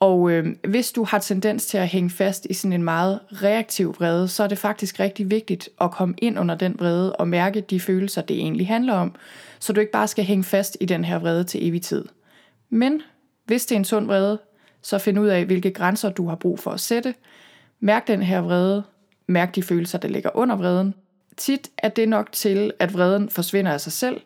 Og 0.00 0.30
øh, 0.30 0.46
hvis 0.68 0.92
du 0.92 1.04
har 1.04 1.18
tendens 1.18 1.66
til 1.66 1.78
at 1.78 1.88
hænge 1.88 2.10
fast 2.10 2.46
i 2.50 2.54
sådan 2.54 2.72
en 2.72 2.82
meget 2.82 3.20
reaktiv 3.32 3.94
vrede, 3.98 4.28
så 4.28 4.42
er 4.42 4.48
det 4.48 4.58
faktisk 4.58 5.00
rigtig 5.00 5.30
vigtigt 5.30 5.68
at 5.80 5.90
komme 5.90 6.14
ind 6.18 6.38
under 6.38 6.54
den 6.54 6.76
vrede 6.78 7.16
og 7.16 7.28
mærke 7.28 7.60
de 7.60 7.80
følelser, 7.80 8.22
det 8.22 8.36
egentlig 8.36 8.66
handler 8.66 8.94
om, 8.94 9.14
så 9.58 9.72
du 9.72 9.80
ikke 9.80 9.92
bare 9.92 10.08
skal 10.08 10.24
hænge 10.24 10.44
fast 10.44 10.76
i 10.80 10.84
den 10.84 11.04
her 11.04 11.18
vrede 11.18 11.44
til 11.44 11.68
evig 11.68 11.82
tid. 11.82 12.04
Men 12.70 13.02
hvis 13.44 13.66
det 13.66 13.74
er 13.74 13.78
en 13.78 13.84
sund 13.84 14.06
vrede, 14.06 14.38
så 14.82 14.98
find 14.98 15.18
ud 15.18 15.26
af, 15.26 15.44
hvilke 15.44 15.70
grænser 15.70 16.10
du 16.10 16.28
har 16.28 16.36
brug 16.36 16.58
for 16.58 16.70
at 16.70 16.80
sætte. 16.80 17.14
Mærk 17.80 18.06
den 18.06 18.22
her 18.22 18.40
vrede. 18.40 18.82
Mærk 19.26 19.54
de 19.54 19.62
følelser, 19.62 19.98
der 19.98 20.08
ligger 20.08 20.30
under 20.34 20.56
vreden. 20.56 20.94
Tit 21.36 21.70
er 21.78 21.88
det 21.88 22.08
nok 22.08 22.32
til, 22.32 22.72
at 22.78 22.94
vreden 22.94 23.28
forsvinder 23.28 23.72
af 23.72 23.80
sig 23.80 23.92
selv, 23.92 24.20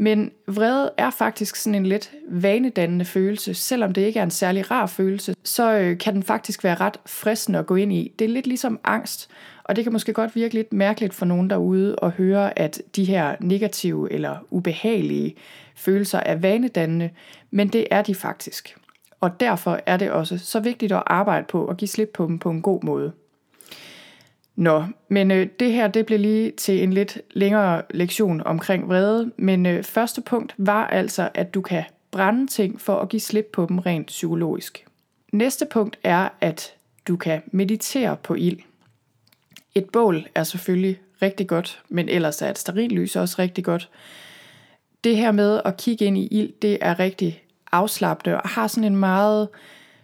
men 0.00 0.30
vrede 0.46 0.90
er 0.96 1.10
faktisk 1.10 1.56
sådan 1.56 1.74
en 1.74 1.86
lidt 1.86 2.12
vanedannende 2.28 3.04
følelse. 3.04 3.54
Selvom 3.54 3.92
det 3.92 4.02
ikke 4.02 4.18
er 4.18 4.24
en 4.24 4.30
særlig 4.30 4.70
rar 4.70 4.86
følelse, 4.86 5.34
så 5.44 5.72
øh, 5.72 5.98
kan 5.98 6.14
den 6.14 6.22
faktisk 6.22 6.64
være 6.64 6.74
ret 6.74 6.96
fristende 7.06 7.58
at 7.58 7.66
gå 7.66 7.74
ind 7.74 7.92
i. 7.92 8.12
Det 8.18 8.24
er 8.24 8.28
lidt 8.28 8.46
ligesom 8.46 8.80
angst, 8.84 9.30
og 9.64 9.76
det 9.76 9.84
kan 9.84 9.92
måske 9.92 10.12
godt 10.12 10.36
virke 10.36 10.54
lidt 10.54 10.72
mærkeligt 10.72 11.14
for 11.14 11.26
nogen 11.26 11.50
derude 11.50 11.96
at 12.02 12.10
høre, 12.10 12.58
at 12.58 12.82
de 12.96 13.04
her 13.04 13.36
negative 13.40 14.12
eller 14.12 14.36
ubehagelige 14.50 15.34
følelser 15.76 16.18
er 16.18 16.36
vanedannende, 16.36 17.10
men 17.50 17.68
det 17.68 17.86
er 17.90 18.02
de 18.02 18.14
faktisk. 18.14 18.76
Og 19.20 19.40
derfor 19.40 19.80
er 19.86 19.96
det 19.96 20.10
også 20.10 20.38
så 20.38 20.60
vigtigt 20.60 20.92
at 20.92 21.02
arbejde 21.06 21.46
på 21.48 21.66
at 21.66 21.76
give 21.76 21.88
slip 21.88 22.10
på 22.14 22.26
dem 22.26 22.38
på 22.38 22.50
en 22.50 22.62
god 22.62 22.82
måde. 22.82 23.12
Nå, 24.58 24.84
men 25.08 25.30
øh, 25.30 25.48
det 25.60 25.72
her 25.72 25.88
det 25.88 26.06
blev 26.06 26.18
lige 26.18 26.50
til 26.50 26.82
en 26.82 26.92
lidt 26.92 27.18
længere 27.30 27.82
lektion 27.90 28.42
omkring 28.46 28.88
vrede, 28.88 29.32
men 29.36 29.66
øh, 29.66 29.84
første 29.84 30.20
punkt 30.20 30.54
var 30.56 30.86
altså, 30.86 31.28
at 31.34 31.54
du 31.54 31.60
kan 31.60 31.84
brænde 32.10 32.46
ting 32.46 32.80
for 32.80 33.00
at 33.00 33.08
give 33.08 33.20
slip 33.20 33.50
på 33.52 33.66
dem 33.68 33.78
rent 33.78 34.06
psykologisk. 34.06 34.86
Næste 35.32 35.66
punkt 35.70 35.98
er, 36.04 36.28
at 36.40 36.74
du 37.08 37.16
kan 37.16 37.42
meditere 37.46 38.16
på 38.16 38.34
ild. 38.34 38.58
Et 39.74 39.90
bål 39.90 40.26
er 40.34 40.42
selvfølgelig 40.42 41.00
rigtig 41.22 41.48
godt, 41.48 41.82
men 41.88 42.08
ellers 42.08 42.42
er 42.42 42.50
et 42.50 42.58
sterillys 42.58 43.16
også 43.16 43.36
rigtig 43.38 43.64
godt. 43.64 43.88
Det 45.04 45.16
her 45.16 45.32
med 45.32 45.60
at 45.64 45.76
kigge 45.76 46.04
ind 46.04 46.18
i 46.18 46.26
ild, 46.26 46.52
det 46.62 46.78
er 46.80 46.98
rigtig 46.98 47.42
afslappende 47.72 48.36
og 48.42 48.48
har 48.48 48.66
sådan 48.66 48.92
en 48.92 48.96
meget 48.96 49.48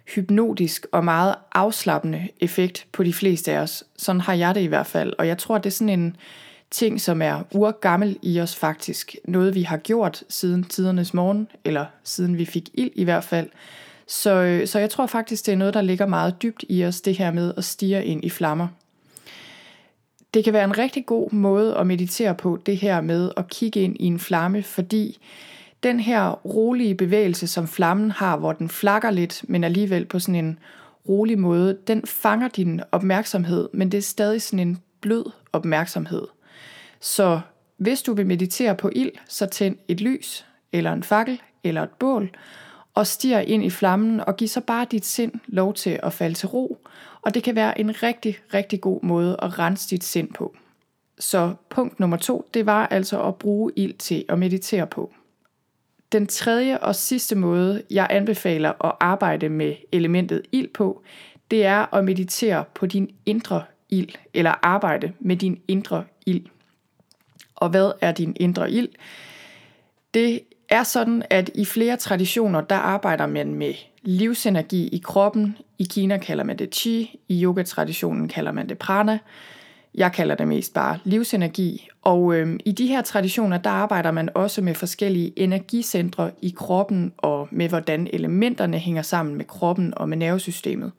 hypnotisk 0.07 0.87
og 0.93 1.05
meget 1.05 1.35
afslappende 1.53 2.29
effekt 2.41 2.87
på 2.93 3.03
de 3.03 3.13
fleste 3.13 3.53
af 3.53 3.59
os. 3.59 3.85
Sådan 3.97 4.21
har 4.21 4.35
jeg 4.35 4.55
det 4.55 4.61
i 4.61 4.67
hvert 4.67 4.87
fald, 4.87 5.13
og 5.19 5.27
jeg 5.27 5.39
tror, 5.39 5.59
det 5.59 5.67
er 5.67 5.71
sådan 5.71 6.01
en 6.01 6.17
ting, 6.71 7.01
som 7.01 7.23
er 7.23 7.43
urgammel 7.53 8.19
i 8.23 8.41
os 8.41 8.57
faktisk. 8.57 9.17
Noget, 9.25 9.55
vi 9.55 9.63
har 9.63 9.77
gjort 9.77 10.25
siden 10.29 10.65
tidernes 10.65 11.15
morgen, 11.15 11.49
eller 11.65 11.87
siden 12.05 12.39
vi 12.39 12.45
fik 12.45 12.69
ild 12.75 12.91
i 12.95 13.05
hvert 13.05 13.25
fald. 13.25 13.49
Så, 14.07 14.63
så 14.67 14.79
jeg 14.79 14.91
tror 14.91 15.07
faktisk, 15.07 15.47
det 15.47 15.53
er 15.53 15.57
noget, 15.57 15.75
der 15.75 15.83
ligger 15.83 16.07
meget 16.07 16.43
dybt 16.43 16.65
i 16.69 16.85
os, 16.85 17.01
det 17.01 17.17
her 17.19 17.33
med 17.33 17.55
at 17.57 17.65
stige 17.65 18.05
ind 18.05 18.25
i 18.25 18.31
flammer. 18.31 18.69
Det 20.35 20.45
kan 20.45 20.53
være 20.53 20.65
en 20.65 20.79
rigtig 20.79 21.07
god 21.07 21.33
måde 21.33 21.77
at 21.77 21.87
meditere 21.87 22.35
på, 22.35 22.59
det 22.67 22.77
her 22.77 23.01
med 23.01 23.31
at 23.37 23.49
kigge 23.49 23.81
ind 23.81 23.97
i 24.01 24.05
en 24.05 24.19
flamme, 24.19 24.63
fordi 24.63 25.19
den 25.85 26.00
her 26.00 26.31
rolige 26.31 26.95
bevægelse, 26.95 27.47
som 27.47 27.69
flammen 27.69 28.11
har, 28.11 28.37
hvor 28.37 28.53
den 28.53 28.69
flakker 28.69 29.11
lidt, 29.11 29.45
men 29.49 29.64
alligevel 29.64 30.07
på 30.07 30.19
sådan 30.19 30.45
en 30.45 30.59
rolig 31.09 31.38
måde, 31.38 31.79
den 31.87 32.03
fanger 32.07 32.49
din 32.49 32.81
opmærksomhed, 32.93 33.69
men 33.73 33.93
det 33.93 33.99
er 33.99 34.03
stadig 34.03 34.43
sådan 34.43 34.69
en 34.69 34.79
blød 35.00 35.25
opmærksomhed. 35.53 36.26
Så 37.00 37.41
hvis 37.76 38.03
du 38.03 38.14
vil 38.14 38.26
meditere 38.26 38.75
på 38.75 38.91
ild, 38.93 39.11
så 39.29 39.47
tænd 39.47 39.76
et 39.88 40.00
lys, 40.00 40.47
eller 40.73 40.93
en 40.93 41.03
fakkel, 41.03 41.41
eller 41.64 41.83
et 41.83 41.91
bål, 41.99 42.31
og 42.95 43.07
stiger 43.07 43.41
ind 43.41 43.64
i 43.64 43.71
flammen, 43.71 44.21
og 44.21 44.37
giv 44.37 44.49
så 44.49 44.61
bare 44.61 44.87
dit 44.91 45.07
sind 45.07 45.33
lov 45.47 45.75
til 45.75 46.00
at 46.03 46.12
falde 46.12 46.35
til 46.35 46.49
ro. 46.49 46.79
Og 47.23 47.35
det 47.35 47.43
kan 47.43 47.55
være 47.55 47.81
en 47.81 48.03
rigtig, 48.03 48.38
rigtig 48.55 48.81
god 48.81 49.03
måde 49.03 49.37
at 49.43 49.59
rense 49.59 49.91
dit 49.91 50.05
sind 50.05 50.33
på. 50.33 50.57
Så 51.19 51.55
punkt 51.71 52.00
nummer 52.00 52.17
to, 52.17 52.49
det 52.55 52.67
var 52.67 52.87
altså 52.87 53.23
at 53.23 53.37
bruge 53.37 53.73
ild 53.76 53.95
til 53.95 54.25
at 54.29 54.38
meditere 54.38 54.87
på. 54.87 55.12
Den 56.14 56.26
tredje 56.26 56.78
og 56.78 56.94
sidste 56.94 57.35
måde, 57.35 57.83
jeg 57.90 58.06
anbefaler 58.11 58.87
at 58.87 58.92
arbejde 59.00 59.49
med 59.49 59.75
elementet 59.92 60.42
ild 60.52 60.68
på, 60.68 61.02
det 61.50 61.64
er 61.64 61.94
at 61.94 62.04
meditere 62.04 62.64
på 62.75 62.87
din 62.87 63.11
indre 63.26 63.62
ild, 63.90 64.09
eller 64.35 64.54
arbejde 64.62 65.12
med 65.21 65.37
din 65.37 65.61
indre 65.68 66.04
ild. 66.26 66.47
Og 67.54 67.68
hvad 67.68 67.92
er 68.00 68.12
din 68.12 68.37
indre 68.40 68.71
ild? 68.71 68.88
Det 70.14 70.40
er 70.68 70.83
sådan, 70.83 71.23
at 71.30 71.50
i 71.54 71.64
flere 71.64 71.97
traditioner, 71.97 72.61
der 72.61 72.76
arbejder 72.76 73.26
man 73.26 73.54
med 73.54 73.75
livsenergi 74.02 74.88
i 74.88 74.99
kroppen. 75.04 75.56
I 75.78 75.85
Kina 75.85 76.18
kalder 76.18 76.44
man 76.44 76.59
det 76.59 76.75
chi, 76.75 77.21
i 77.28 77.44
yoga-traditionen 77.44 78.28
kalder 78.28 78.52
man 78.52 78.68
det 78.68 78.78
prana. 78.78 79.18
Jeg 79.95 80.13
kalder 80.13 80.35
det 80.35 80.49
mest 80.49 80.75
bare 80.75 80.99
livsenergi. 81.05 81.89
Og 82.03 82.35
øhm, 82.35 82.61
i 82.65 82.73
de 82.73 82.87
her 82.87 83.03
traditioner, 83.03 83.59
der 83.59 83.71
arbejder 83.71 84.11
man 84.11 84.29
også 84.35 84.63
med 84.63 84.75
forskellige 84.75 85.39
energicentre 85.39 86.31
i 86.43 86.55
kroppen 86.57 87.13
og 87.17 87.49
med 87.51 87.69
hvordan 87.69 88.09
elementerne 88.13 88.79
hænger 88.79 89.03
sammen 89.03 89.37
med 89.37 89.45
kroppen 89.45 89.95
og 89.97 90.09
med 90.09 90.17
nervesystemet. 90.17 90.93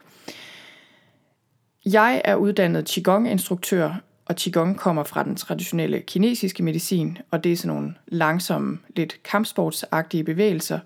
Jeg 1.85 2.21
er 2.25 2.35
uddannet 2.35 2.89
Qigong-instruktør, 2.89 4.01
og 4.25 4.35
Qigong 4.35 4.77
kommer 4.77 5.03
fra 5.03 5.23
den 5.23 5.35
traditionelle 5.35 6.01
kinesiske 6.01 6.63
medicin, 6.63 7.17
og 7.31 7.43
det 7.43 7.51
er 7.51 7.55
sådan 7.55 7.75
nogle 7.75 7.93
langsomme, 8.07 8.79
lidt 8.95 9.23
kampsportsagtige 9.23 10.23
bevægelser. 10.23 10.79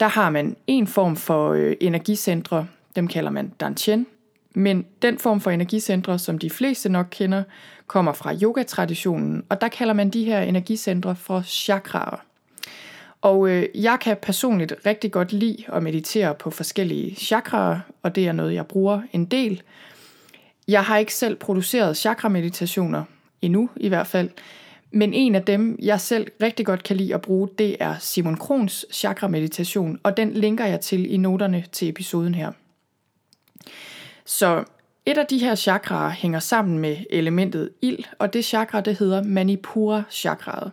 Der 0.00 0.08
har 0.08 0.30
man 0.30 0.56
en 0.66 0.86
form 0.86 1.16
for 1.16 1.52
øh, 1.52 1.76
energicentre, 1.80 2.66
dem 2.96 3.08
kalder 3.08 3.30
man 3.30 3.52
Dantian, 3.60 4.06
men 4.54 4.86
den 5.02 5.18
form 5.18 5.40
for 5.40 5.50
energicentre, 5.50 6.18
som 6.18 6.38
de 6.38 6.50
fleste 6.50 6.88
nok 6.88 7.06
kender, 7.10 7.42
kommer 7.86 8.12
fra 8.12 8.34
yogatraditionen, 8.42 9.44
og 9.48 9.60
der 9.60 9.68
kalder 9.68 9.94
man 9.94 10.10
de 10.10 10.24
her 10.24 10.40
energicentre 10.40 11.16
for 11.16 11.42
chakraer. 11.42 12.24
Og 13.22 13.48
øh, 13.48 13.66
jeg 13.74 13.98
kan 14.00 14.16
personligt 14.22 14.74
rigtig 14.86 15.12
godt 15.12 15.32
lide 15.32 15.64
at 15.72 15.82
meditere 15.82 16.34
på 16.34 16.50
forskellige 16.50 17.14
chakraer, 17.14 17.80
og 18.02 18.14
det 18.14 18.26
er 18.26 18.32
noget, 18.32 18.54
jeg 18.54 18.66
bruger 18.66 19.02
en 19.12 19.24
del. 19.24 19.62
Jeg 20.68 20.84
har 20.84 20.98
ikke 20.98 21.14
selv 21.14 21.36
produceret 21.36 21.96
chakra-meditationer, 21.96 23.04
endnu 23.42 23.70
i 23.76 23.88
hvert 23.88 24.06
fald, 24.06 24.30
men 24.90 25.14
en 25.14 25.34
af 25.34 25.42
dem, 25.42 25.78
jeg 25.82 26.00
selv 26.00 26.26
rigtig 26.42 26.66
godt 26.66 26.82
kan 26.82 26.96
lide 26.96 27.14
at 27.14 27.22
bruge, 27.22 27.48
det 27.58 27.76
er 27.80 27.94
Simon 28.00 28.36
Krons 28.36 28.86
chakra-meditation, 28.92 29.98
og 30.02 30.16
den 30.16 30.32
linker 30.32 30.64
jeg 30.64 30.80
til 30.80 31.12
i 31.14 31.16
noterne 31.16 31.64
til 31.72 31.88
episoden 31.88 32.34
her. 32.34 32.52
Så 34.24 34.64
et 35.06 35.18
af 35.18 35.26
de 35.26 35.38
her 35.38 35.54
chakraer 35.54 36.10
hænger 36.10 36.38
sammen 36.38 36.78
med 36.78 36.96
elementet 37.10 37.70
ild, 37.82 38.04
og 38.18 38.32
det 38.32 38.44
chakra, 38.44 38.80
det 38.80 38.96
hedder 38.96 39.22
Manipura 39.22 40.02
chakraet. 40.10 40.72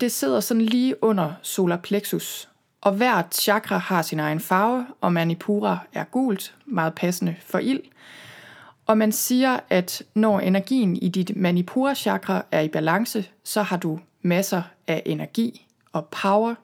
Det 0.00 0.12
sidder 0.12 0.40
sådan 0.40 0.62
lige 0.62 1.04
under 1.04 1.32
solar 1.42 1.76
plexus, 1.76 2.48
og 2.80 2.92
hvert 2.92 3.34
chakra 3.34 3.78
har 3.78 4.02
sin 4.02 4.20
egen 4.20 4.40
farve, 4.40 4.86
og 5.00 5.12
Manipura 5.12 5.78
er 5.92 6.04
gult, 6.04 6.54
meget 6.66 6.94
passende 6.94 7.36
for 7.40 7.58
ild. 7.58 7.80
Og 8.86 8.98
man 8.98 9.12
siger, 9.12 9.60
at 9.70 10.02
når 10.14 10.40
energien 10.40 10.96
i 10.96 11.08
dit 11.08 11.36
Manipura 11.36 11.94
chakra 11.94 12.44
er 12.50 12.60
i 12.60 12.68
balance, 12.68 13.28
så 13.44 13.62
har 13.62 13.76
du 13.76 14.00
masser 14.22 14.62
af 14.86 15.02
energi 15.06 15.66
og 15.92 16.06
power. 16.06 16.54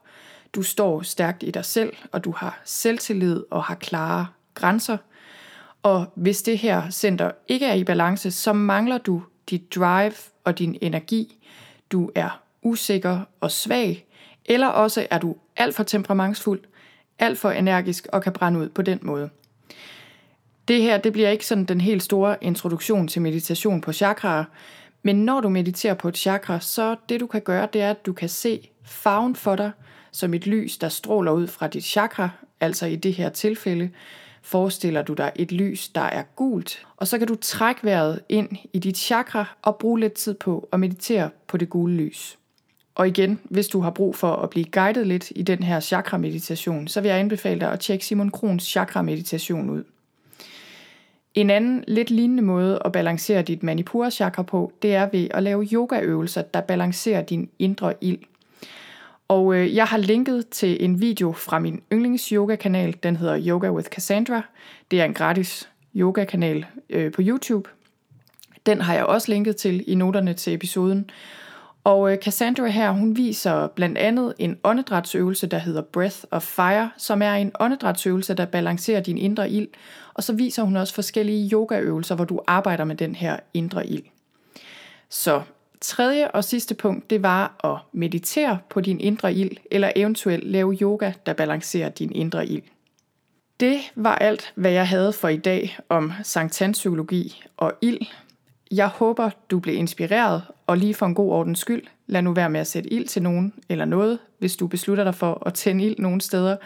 Du 0.54 0.62
står 0.62 1.02
stærkt 1.02 1.42
i 1.42 1.50
dig 1.50 1.64
selv, 1.64 1.92
og 2.12 2.24
du 2.24 2.32
har 2.36 2.60
selvtillid 2.64 3.44
og 3.50 3.64
har 3.64 3.74
klare 3.74 4.26
grænser– 4.54 4.96
og 5.82 6.06
hvis 6.14 6.42
det 6.42 6.58
her 6.58 6.90
center 6.90 7.30
ikke 7.48 7.66
er 7.66 7.74
i 7.74 7.84
balance, 7.84 8.30
så 8.30 8.52
mangler 8.52 8.98
du 8.98 9.22
dit 9.50 9.74
drive 9.74 10.12
og 10.44 10.58
din 10.58 10.78
energi. 10.80 11.46
Du 11.92 12.10
er 12.14 12.42
usikker 12.62 13.20
og 13.40 13.50
svag, 13.50 14.06
eller 14.44 14.66
også 14.66 15.06
er 15.10 15.18
du 15.18 15.36
alt 15.56 15.76
for 15.76 15.82
temperamentsfuld, 15.82 16.60
alt 17.18 17.38
for 17.38 17.50
energisk 17.50 18.06
og 18.12 18.22
kan 18.22 18.32
brænde 18.32 18.60
ud 18.60 18.68
på 18.68 18.82
den 18.82 18.98
måde. 19.02 19.30
Det 20.68 20.82
her 20.82 20.98
det 20.98 21.12
bliver 21.12 21.30
ikke 21.30 21.46
sådan 21.46 21.64
den 21.64 21.80
helt 21.80 22.02
store 22.02 22.36
introduktion 22.40 23.08
til 23.08 23.22
meditation 23.22 23.80
på 23.80 23.92
chakraer, 23.92 24.44
men 25.02 25.24
når 25.24 25.40
du 25.40 25.48
mediterer 25.48 25.94
på 25.94 26.08
et 26.08 26.16
chakra, 26.16 26.60
så 26.60 26.96
det 27.08 27.20
du 27.20 27.26
kan 27.26 27.40
gøre, 27.40 27.68
det 27.72 27.82
er, 27.82 27.90
at 27.90 28.06
du 28.06 28.12
kan 28.12 28.28
se 28.28 28.68
farven 28.84 29.36
for 29.36 29.56
dig 29.56 29.70
som 30.12 30.34
et 30.34 30.46
lys, 30.46 30.78
der 30.78 30.88
stråler 30.88 31.32
ud 31.32 31.46
fra 31.46 31.66
dit 31.66 31.84
chakra, 31.84 32.30
altså 32.60 32.86
i 32.86 32.96
det 32.96 33.14
her 33.14 33.28
tilfælde, 33.28 33.90
forestiller 34.42 35.02
du 35.02 35.12
dig 35.12 35.32
et 35.36 35.52
lys, 35.52 35.88
der 35.88 36.00
er 36.00 36.22
gult, 36.22 36.86
og 36.96 37.06
så 37.06 37.18
kan 37.18 37.26
du 37.26 37.34
trække 37.34 37.84
vejret 37.84 38.20
ind 38.28 38.48
i 38.72 38.78
dit 38.78 38.96
chakra 38.96 39.56
og 39.62 39.76
bruge 39.76 40.00
lidt 40.00 40.12
tid 40.12 40.34
på 40.34 40.68
at 40.72 40.80
meditere 40.80 41.30
på 41.46 41.56
det 41.56 41.68
gule 41.68 41.94
lys. 41.94 42.38
Og 42.94 43.08
igen, 43.08 43.40
hvis 43.44 43.68
du 43.68 43.80
har 43.80 43.90
brug 43.90 44.16
for 44.16 44.36
at 44.36 44.50
blive 44.50 44.66
guidet 44.72 45.06
lidt 45.06 45.32
i 45.36 45.42
den 45.42 45.62
her 45.62 45.80
chakra-meditation, 45.80 46.88
så 46.88 47.00
vil 47.00 47.08
jeg 47.08 47.18
anbefale 47.18 47.60
dig 47.60 47.72
at 47.72 47.80
tjekke 47.80 48.06
Simon 48.06 48.30
Krons 48.30 48.62
chakra-meditation 48.62 49.70
ud. 49.70 49.84
En 51.34 51.50
anden 51.50 51.84
lidt 51.88 52.10
lignende 52.10 52.42
måde 52.42 52.82
at 52.84 52.92
balancere 52.92 53.42
dit 53.42 53.62
manipura 53.62 54.10
chakra 54.10 54.42
på, 54.42 54.72
det 54.82 54.94
er 54.94 55.08
ved 55.12 55.28
at 55.30 55.42
lave 55.42 55.68
yogaøvelser, 55.72 56.42
der 56.42 56.60
balancerer 56.60 57.22
din 57.22 57.50
indre 57.58 57.94
ild. 58.00 58.18
Og 59.28 59.54
øh, 59.54 59.74
jeg 59.74 59.86
har 59.86 59.98
linket 59.98 60.48
til 60.48 60.84
en 60.84 61.00
video 61.00 61.32
fra 61.32 61.58
min 61.58 61.82
yndlings 61.92 62.28
yoga-kanal, 62.28 62.96
den 63.02 63.16
hedder 63.16 63.40
Yoga 63.46 63.70
with 63.70 63.88
Cassandra. 63.88 64.42
Det 64.90 65.00
er 65.00 65.04
en 65.04 65.14
gratis 65.14 65.68
yoga-kanal 65.94 66.66
øh, 66.90 67.12
på 67.12 67.22
YouTube. 67.24 67.70
Den 68.66 68.80
har 68.80 68.94
jeg 68.94 69.04
også 69.04 69.32
linket 69.32 69.56
til 69.56 69.84
i 69.86 69.94
noterne 69.94 70.34
til 70.34 70.54
episoden. 70.54 71.10
Og 71.84 72.12
øh, 72.12 72.18
Cassandra 72.18 72.66
her, 72.66 72.90
hun 72.90 73.16
viser 73.16 73.66
blandt 73.66 73.98
andet 73.98 74.34
en 74.38 74.58
åndedrætsøvelse, 74.64 75.46
der 75.46 75.58
hedder 75.58 75.82
Breath 75.82 76.16
of 76.30 76.42
Fire, 76.42 76.90
som 76.96 77.22
er 77.22 77.32
en 77.32 77.52
åndedrætsøvelse, 77.60 78.34
der 78.34 78.44
balancerer 78.44 79.00
din 79.00 79.18
indre 79.18 79.50
ild. 79.50 79.68
Og 80.14 80.22
så 80.22 80.32
viser 80.32 80.62
hun 80.62 80.76
også 80.76 80.94
forskellige 80.94 81.50
yogaøvelser, 81.52 82.14
hvor 82.14 82.24
du 82.24 82.40
arbejder 82.46 82.84
med 82.84 82.96
den 82.96 83.14
her 83.14 83.36
indre 83.54 83.86
ild. 83.86 84.02
Så 85.08 85.42
Tredje 85.80 86.30
og 86.30 86.44
sidste 86.44 86.74
punkt, 86.74 87.10
det 87.10 87.22
var 87.22 87.60
at 87.64 87.98
meditere 87.98 88.58
på 88.70 88.80
din 88.80 89.00
indre 89.00 89.34
ild, 89.34 89.56
eller 89.70 89.92
eventuelt 89.96 90.44
lave 90.44 90.74
yoga, 90.74 91.12
der 91.26 91.32
balancerer 91.32 91.88
din 91.88 92.12
indre 92.12 92.46
ild. 92.46 92.62
Det 93.60 93.78
var 93.94 94.14
alt, 94.14 94.52
hvad 94.54 94.70
jeg 94.70 94.88
havde 94.88 95.12
for 95.12 95.28
i 95.28 95.36
dag 95.36 95.78
om 95.88 96.12
psykologi 96.72 97.44
og 97.56 97.72
ild. 97.80 98.06
Jeg 98.70 98.88
håber, 98.88 99.30
du 99.50 99.58
blev 99.58 99.74
inspireret, 99.74 100.42
og 100.66 100.76
lige 100.78 100.94
for 100.94 101.06
en 101.06 101.14
god 101.14 101.32
ordens 101.32 101.58
skyld, 101.58 101.82
lad 102.06 102.22
nu 102.22 102.32
være 102.32 102.50
med 102.50 102.60
at 102.60 102.66
sætte 102.66 102.92
ild 102.92 103.08
til 103.08 103.22
nogen 103.22 103.54
eller 103.68 103.84
noget, 103.84 104.18
hvis 104.38 104.56
du 104.56 104.66
beslutter 104.66 105.04
dig 105.04 105.14
for 105.14 105.42
at 105.46 105.54
tænde 105.54 105.84
ild 105.84 105.98
nogen 105.98 106.20
steder. 106.20 106.56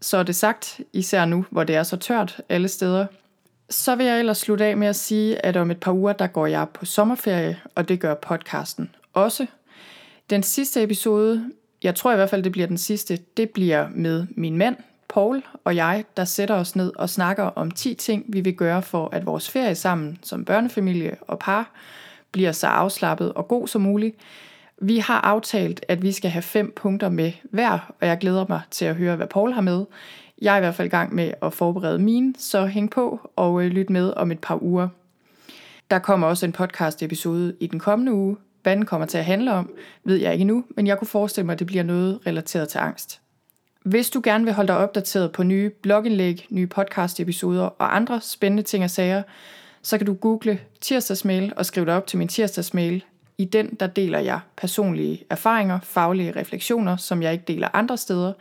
Så 0.00 0.16
er 0.16 0.22
det 0.22 0.36
sagt, 0.36 0.80
især 0.92 1.24
nu, 1.24 1.44
hvor 1.50 1.64
det 1.64 1.76
er 1.76 1.82
så 1.82 1.96
tørt 1.96 2.40
alle 2.48 2.68
steder, 2.68 3.06
så 3.72 3.94
vil 3.94 4.06
jeg 4.06 4.18
ellers 4.18 4.38
slutte 4.38 4.64
af 4.64 4.76
med 4.76 4.86
at 4.86 4.96
sige, 4.96 5.46
at 5.46 5.56
om 5.56 5.70
et 5.70 5.80
par 5.80 5.92
uger, 5.92 6.12
der 6.12 6.26
går 6.26 6.46
jeg 6.46 6.66
på 6.74 6.84
sommerferie, 6.84 7.60
og 7.74 7.88
det 7.88 8.00
gør 8.00 8.14
podcasten 8.14 8.94
også. 9.12 9.46
Den 10.30 10.42
sidste 10.42 10.82
episode, 10.82 11.50
jeg 11.82 11.94
tror 11.94 12.12
i 12.12 12.16
hvert 12.16 12.30
fald, 12.30 12.42
det 12.42 12.52
bliver 12.52 12.66
den 12.66 12.78
sidste, 12.78 13.18
det 13.36 13.50
bliver 13.50 13.88
med 13.90 14.26
min 14.36 14.56
mand, 14.56 14.76
Paul 15.08 15.42
og 15.64 15.76
jeg, 15.76 16.04
der 16.16 16.24
sætter 16.24 16.54
os 16.54 16.76
ned 16.76 16.92
og 16.96 17.10
snakker 17.10 17.44
om 17.44 17.70
10 17.70 17.94
ting, 17.94 18.24
vi 18.28 18.40
vil 18.40 18.54
gøre 18.54 18.82
for, 18.82 19.08
at 19.12 19.26
vores 19.26 19.50
ferie 19.50 19.74
sammen 19.74 20.18
som 20.22 20.44
børnefamilie 20.44 21.16
og 21.20 21.38
par 21.38 21.70
bliver 22.32 22.52
så 22.52 22.66
afslappet 22.66 23.32
og 23.32 23.48
god 23.48 23.68
som 23.68 23.80
muligt. 23.82 24.16
Vi 24.80 24.98
har 24.98 25.20
aftalt, 25.20 25.84
at 25.88 26.02
vi 26.02 26.12
skal 26.12 26.30
have 26.30 26.42
fem 26.42 26.72
punkter 26.76 27.08
med 27.08 27.32
hver, 27.50 27.92
og 28.00 28.06
jeg 28.06 28.18
glæder 28.18 28.44
mig 28.48 28.60
til 28.70 28.84
at 28.84 28.96
høre, 28.96 29.16
hvad 29.16 29.26
Paul 29.26 29.52
har 29.52 29.60
med. 29.60 29.84
Jeg 30.42 30.52
er 30.52 30.56
i 30.56 30.60
hvert 30.60 30.74
fald 30.74 30.86
i 30.86 30.90
gang 30.90 31.14
med 31.14 31.32
at 31.42 31.52
forberede 31.52 31.98
mine, 31.98 32.34
så 32.38 32.66
hæng 32.66 32.90
på 32.90 33.30
og 33.36 33.64
øh, 33.64 33.70
lyt 33.70 33.90
med 33.90 34.12
om 34.16 34.30
et 34.30 34.38
par 34.38 34.62
uger. 34.62 34.88
Der 35.90 35.98
kommer 35.98 36.26
også 36.26 36.46
en 36.46 36.52
podcast 36.52 37.02
episode 37.02 37.56
i 37.60 37.66
den 37.66 37.78
kommende 37.78 38.12
uge. 38.12 38.36
Hvad 38.62 38.76
den 38.76 38.84
kommer 38.84 39.06
til 39.06 39.18
at 39.18 39.24
handle 39.24 39.52
om, 39.52 39.70
ved 40.04 40.16
jeg 40.16 40.32
ikke 40.32 40.44
nu, 40.44 40.64
men 40.76 40.86
jeg 40.86 40.98
kunne 40.98 41.08
forestille 41.08 41.46
mig, 41.46 41.52
at 41.52 41.58
det 41.58 41.66
bliver 41.66 41.82
noget 41.82 42.20
relateret 42.26 42.68
til 42.68 42.78
angst. 42.78 43.20
Hvis 43.84 44.10
du 44.10 44.20
gerne 44.24 44.44
vil 44.44 44.54
holde 44.54 44.68
dig 44.68 44.76
opdateret 44.76 45.32
på 45.32 45.42
nye 45.42 45.70
blogindlæg, 45.70 46.46
nye 46.50 46.66
podcast-episoder 46.66 47.64
og 47.64 47.96
andre 47.96 48.20
spændende 48.20 48.62
ting 48.62 48.84
og 48.84 48.90
sager, 48.90 49.22
så 49.82 49.98
kan 49.98 50.06
du 50.06 50.14
google 50.14 50.58
tirsdagsmail 50.80 51.52
og 51.56 51.66
skrive 51.66 51.86
dig 51.86 51.96
op 51.96 52.06
til 52.06 52.18
min 52.18 52.28
tirsdagsmail. 52.28 53.04
I 53.38 53.44
den 53.44 53.74
der 53.74 53.86
deler 53.86 54.18
jeg 54.18 54.40
personlige 54.56 55.24
erfaringer, 55.30 55.78
faglige 55.82 56.32
refleksioner, 56.36 56.96
som 56.96 57.22
jeg 57.22 57.32
ikke 57.32 57.44
deler 57.48 57.68
andre 57.72 57.96
steder. 57.96 58.32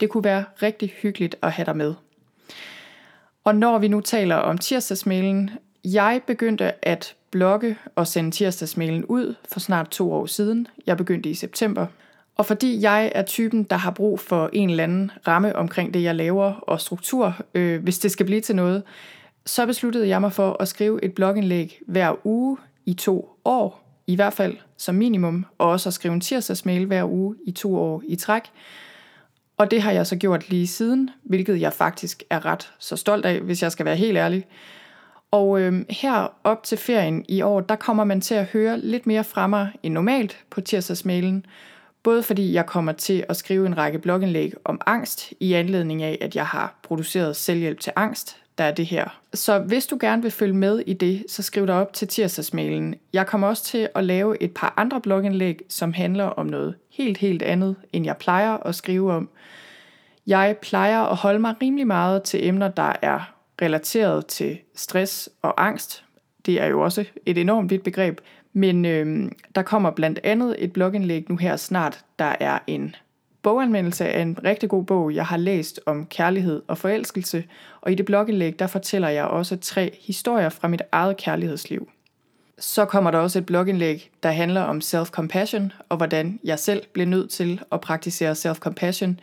Det 0.00 0.10
kunne 0.10 0.24
være 0.24 0.44
rigtig 0.62 0.94
hyggeligt 1.02 1.36
at 1.42 1.52
have 1.52 1.66
dig 1.66 1.76
med. 1.76 1.94
Og 3.44 3.54
når 3.54 3.78
vi 3.78 3.88
nu 3.88 4.00
taler 4.00 4.36
om 4.36 4.58
tirsdagsmailen, 4.58 5.50
jeg 5.84 6.20
begyndte 6.26 6.86
at 6.86 7.14
blogge 7.30 7.76
og 7.94 8.06
sende 8.06 8.30
tirsdagsmailen 8.30 9.04
ud 9.04 9.34
for 9.52 9.60
snart 9.60 9.88
to 9.88 10.12
år 10.12 10.26
siden. 10.26 10.66
Jeg 10.86 10.96
begyndte 10.96 11.30
i 11.30 11.34
september. 11.34 11.86
Og 12.36 12.46
fordi 12.46 12.80
jeg 12.80 13.12
er 13.14 13.22
typen, 13.22 13.62
der 13.62 13.76
har 13.76 13.90
brug 13.90 14.20
for 14.20 14.50
en 14.52 14.70
eller 14.70 14.84
anden 14.84 15.10
ramme 15.28 15.56
omkring 15.56 15.94
det, 15.94 16.02
jeg 16.02 16.14
laver, 16.14 16.52
og 16.52 16.80
struktur, 16.80 17.36
øh, 17.54 17.82
hvis 17.82 17.98
det 17.98 18.10
skal 18.10 18.26
blive 18.26 18.40
til 18.40 18.56
noget, 18.56 18.82
så 19.46 19.66
besluttede 19.66 20.08
jeg 20.08 20.20
mig 20.20 20.32
for 20.32 20.56
at 20.60 20.68
skrive 20.68 21.04
et 21.04 21.14
blogindlæg 21.14 21.80
hver 21.86 22.26
uge 22.26 22.56
i 22.86 22.94
to 22.94 23.38
år, 23.44 24.00
i 24.06 24.14
hvert 24.14 24.32
fald 24.32 24.56
som 24.76 24.94
minimum, 24.94 25.46
og 25.58 25.70
også 25.70 25.88
at 25.88 25.94
skrive 25.94 26.14
en 26.14 26.20
tirsdagsmail 26.20 26.86
hver 26.86 27.04
uge 27.04 27.36
i 27.46 27.50
to 27.50 27.76
år 27.76 28.02
i 28.08 28.16
træk. 28.16 28.42
Og 29.56 29.70
det 29.70 29.82
har 29.82 29.92
jeg 29.92 30.06
så 30.06 30.16
gjort 30.16 30.50
lige 30.50 30.66
siden, 30.66 31.10
hvilket 31.22 31.60
jeg 31.60 31.72
faktisk 31.72 32.22
er 32.30 32.46
ret 32.46 32.72
så 32.78 32.96
stolt 32.96 33.26
af, 33.26 33.40
hvis 33.40 33.62
jeg 33.62 33.72
skal 33.72 33.86
være 33.86 33.96
helt 33.96 34.18
ærlig. 34.18 34.46
Og 35.30 35.60
øh, 35.60 35.84
her 35.90 36.32
op 36.44 36.62
til 36.62 36.78
ferien 36.78 37.24
i 37.28 37.42
år, 37.42 37.60
der 37.60 37.76
kommer 37.76 38.04
man 38.04 38.20
til 38.20 38.34
at 38.34 38.46
høre 38.46 38.80
lidt 38.80 39.06
mere 39.06 39.24
fra 39.24 39.46
mig 39.46 39.72
end 39.82 39.94
normalt 39.94 40.38
på 40.50 40.60
tirsdagsmailen, 40.60 41.46
Både 42.04 42.22
fordi 42.22 42.52
jeg 42.52 42.66
kommer 42.66 42.92
til 42.92 43.24
at 43.28 43.36
skrive 43.36 43.66
en 43.66 43.76
række 43.76 43.98
blogindlæg 43.98 44.52
om 44.64 44.80
angst, 44.86 45.32
i 45.40 45.52
anledning 45.52 46.02
af, 46.02 46.18
at 46.20 46.36
jeg 46.36 46.46
har 46.46 46.74
produceret 46.82 47.36
selvhjælp 47.36 47.80
til 47.80 47.92
angst, 47.96 48.43
der 48.58 48.64
er 48.64 48.72
det 48.72 48.86
her. 48.86 49.20
Så 49.34 49.58
hvis 49.58 49.86
du 49.86 49.96
gerne 50.00 50.22
vil 50.22 50.30
følge 50.30 50.54
med 50.54 50.82
i 50.86 50.92
det, 50.92 51.24
så 51.28 51.42
skriv 51.42 51.66
dig 51.66 51.74
op 51.74 51.92
til 51.92 52.08
tirsdagsmailen. 52.08 52.94
Jeg 53.12 53.26
kommer 53.26 53.48
også 53.48 53.64
til 53.64 53.88
at 53.94 54.04
lave 54.04 54.42
et 54.42 54.54
par 54.54 54.74
andre 54.76 55.00
blogindlæg, 55.00 55.60
som 55.68 55.92
handler 55.92 56.24
om 56.24 56.46
noget 56.46 56.74
helt, 56.90 57.18
helt 57.18 57.42
andet, 57.42 57.76
end 57.92 58.04
jeg 58.04 58.16
plejer 58.16 58.56
at 58.56 58.74
skrive 58.74 59.12
om. 59.12 59.28
Jeg 60.26 60.56
plejer 60.62 61.00
at 61.00 61.16
holde 61.16 61.38
mig 61.38 61.54
rimelig 61.62 61.86
meget 61.86 62.22
til 62.22 62.46
emner, 62.46 62.68
der 62.68 62.92
er 63.02 63.34
relateret 63.62 64.26
til 64.26 64.58
stress 64.74 65.30
og 65.42 65.66
angst. 65.66 66.04
Det 66.46 66.62
er 66.62 66.66
jo 66.66 66.80
også 66.80 67.04
et 67.26 67.38
enormt 67.38 67.70
vidt 67.70 67.82
begreb, 67.82 68.20
men 68.52 68.84
øh, 68.84 69.30
der 69.54 69.62
kommer 69.62 69.90
blandt 69.90 70.20
andet 70.24 70.56
et 70.58 70.72
blogindlæg 70.72 71.30
nu 71.30 71.36
her 71.36 71.56
snart, 71.56 72.04
der 72.18 72.34
er 72.40 72.58
en 72.66 72.94
boganmeldelse 73.44 74.08
af 74.08 74.22
en 74.22 74.38
rigtig 74.44 74.68
god 74.68 74.84
bog, 74.84 75.14
jeg 75.14 75.26
har 75.26 75.36
læst 75.36 75.80
om 75.86 76.06
kærlighed 76.06 76.62
og 76.68 76.78
forelskelse, 76.78 77.44
og 77.80 77.92
i 77.92 77.94
det 77.94 78.06
blogindlæg, 78.06 78.58
der 78.58 78.66
fortæller 78.66 79.08
jeg 79.08 79.24
også 79.24 79.56
tre 79.56 79.98
historier 80.00 80.48
fra 80.48 80.68
mit 80.68 80.82
eget 80.92 81.16
kærlighedsliv. 81.16 81.88
Så 82.58 82.84
kommer 82.84 83.10
der 83.10 83.18
også 83.18 83.38
et 83.38 83.46
blogindlæg, 83.46 84.10
der 84.22 84.30
handler 84.30 84.60
om 84.60 84.78
self-compassion, 84.78 85.72
og 85.88 85.96
hvordan 85.96 86.40
jeg 86.44 86.58
selv 86.58 86.82
blev 86.92 87.06
nødt 87.06 87.30
til 87.30 87.60
at 87.72 87.80
praktisere 87.80 88.32
self-compassion 88.32 89.18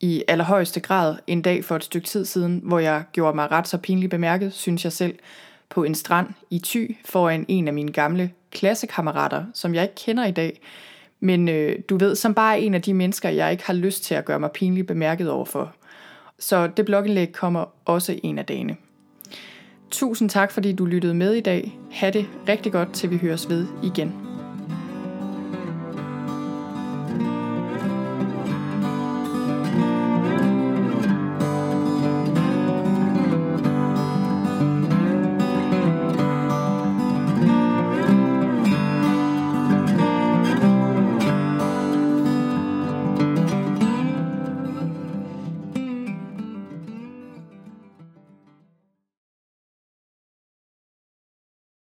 i 0.00 0.22
allerhøjeste 0.28 0.80
grad 0.80 1.16
en 1.26 1.42
dag 1.42 1.64
for 1.64 1.76
et 1.76 1.84
stykke 1.84 2.06
tid 2.06 2.24
siden, 2.24 2.60
hvor 2.64 2.78
jeg 2.78 3.04
gjorde 3.12 3.34
mig 3.34 3.50
ret 3.50 3.68
så 3.68 3.78
pinligt 3.78 4.10
bemærket, 4.10 4.52
synes 4.52 4.84
jeg 4.84 4.92
selv, 4.92 5.14
på 5.68 5.84
en 5.84 5.94
strand 5.94 6.28
i 6.50 6.60
Thy 6.64 6.96
foran 7.04 7.44
en 7.48 7.68
af 7.68 7.74
mine 7.74 7.92
gamle 7.92 8.30
klassekammerater, 8.50 9.44
som 9.54 9.74
jeg 9.74 9.82
ikke 9.82 9.94
kender 9.94 10.26
i 10.26 10.30
dag, 10.30 10.60
men 11.20 11.48
øh, 11.48 11.78
du 11.88 11.96
ved, 11.96 12.14
som 12.14 12.34
bare 12.34 12.60
en 12.60 12.74
af 12.74 12.82
de 12.82 12.94
mennesker, 12.94 13.28
jeg 13.28 13.52
ikke 13.52 13.66
har 13.66 13.74
lyst 13.74 14.04
til 14.04 14.14
at 14.14 14.24
gøre 14.24 14.40
mig 14.40 14.50
pinligt 14.50 14.86
bemærket 14.86 15.30
overfor. 15.30 15.74
Så 16.38 16.66
det 16.66 16.84
blogindlæg 16.84 17.32
kommer 17.32 17.64
også 17.84 18.18
en 18.22 18.38
af 18.38 18.44
dagene. 18.44 18.76
Tusind 19.90 20.30
tak, 20.30 20.52
fordi 20.52 20.72
du 20.72 20.84
lyttede 20.84 21.14
med 21.14 21.34
i 21.34 21.40
dag. 21.40 21.78
Ha' 21.90 22.10
det 22.10 22.26
rigtig 22.48 22.72
godt, 22.72 22.92
til 22.92 23.10
vi 23.10 23.16
høres 23.16 23.48
ved 23.48 23.66
igen. 23.82 24.25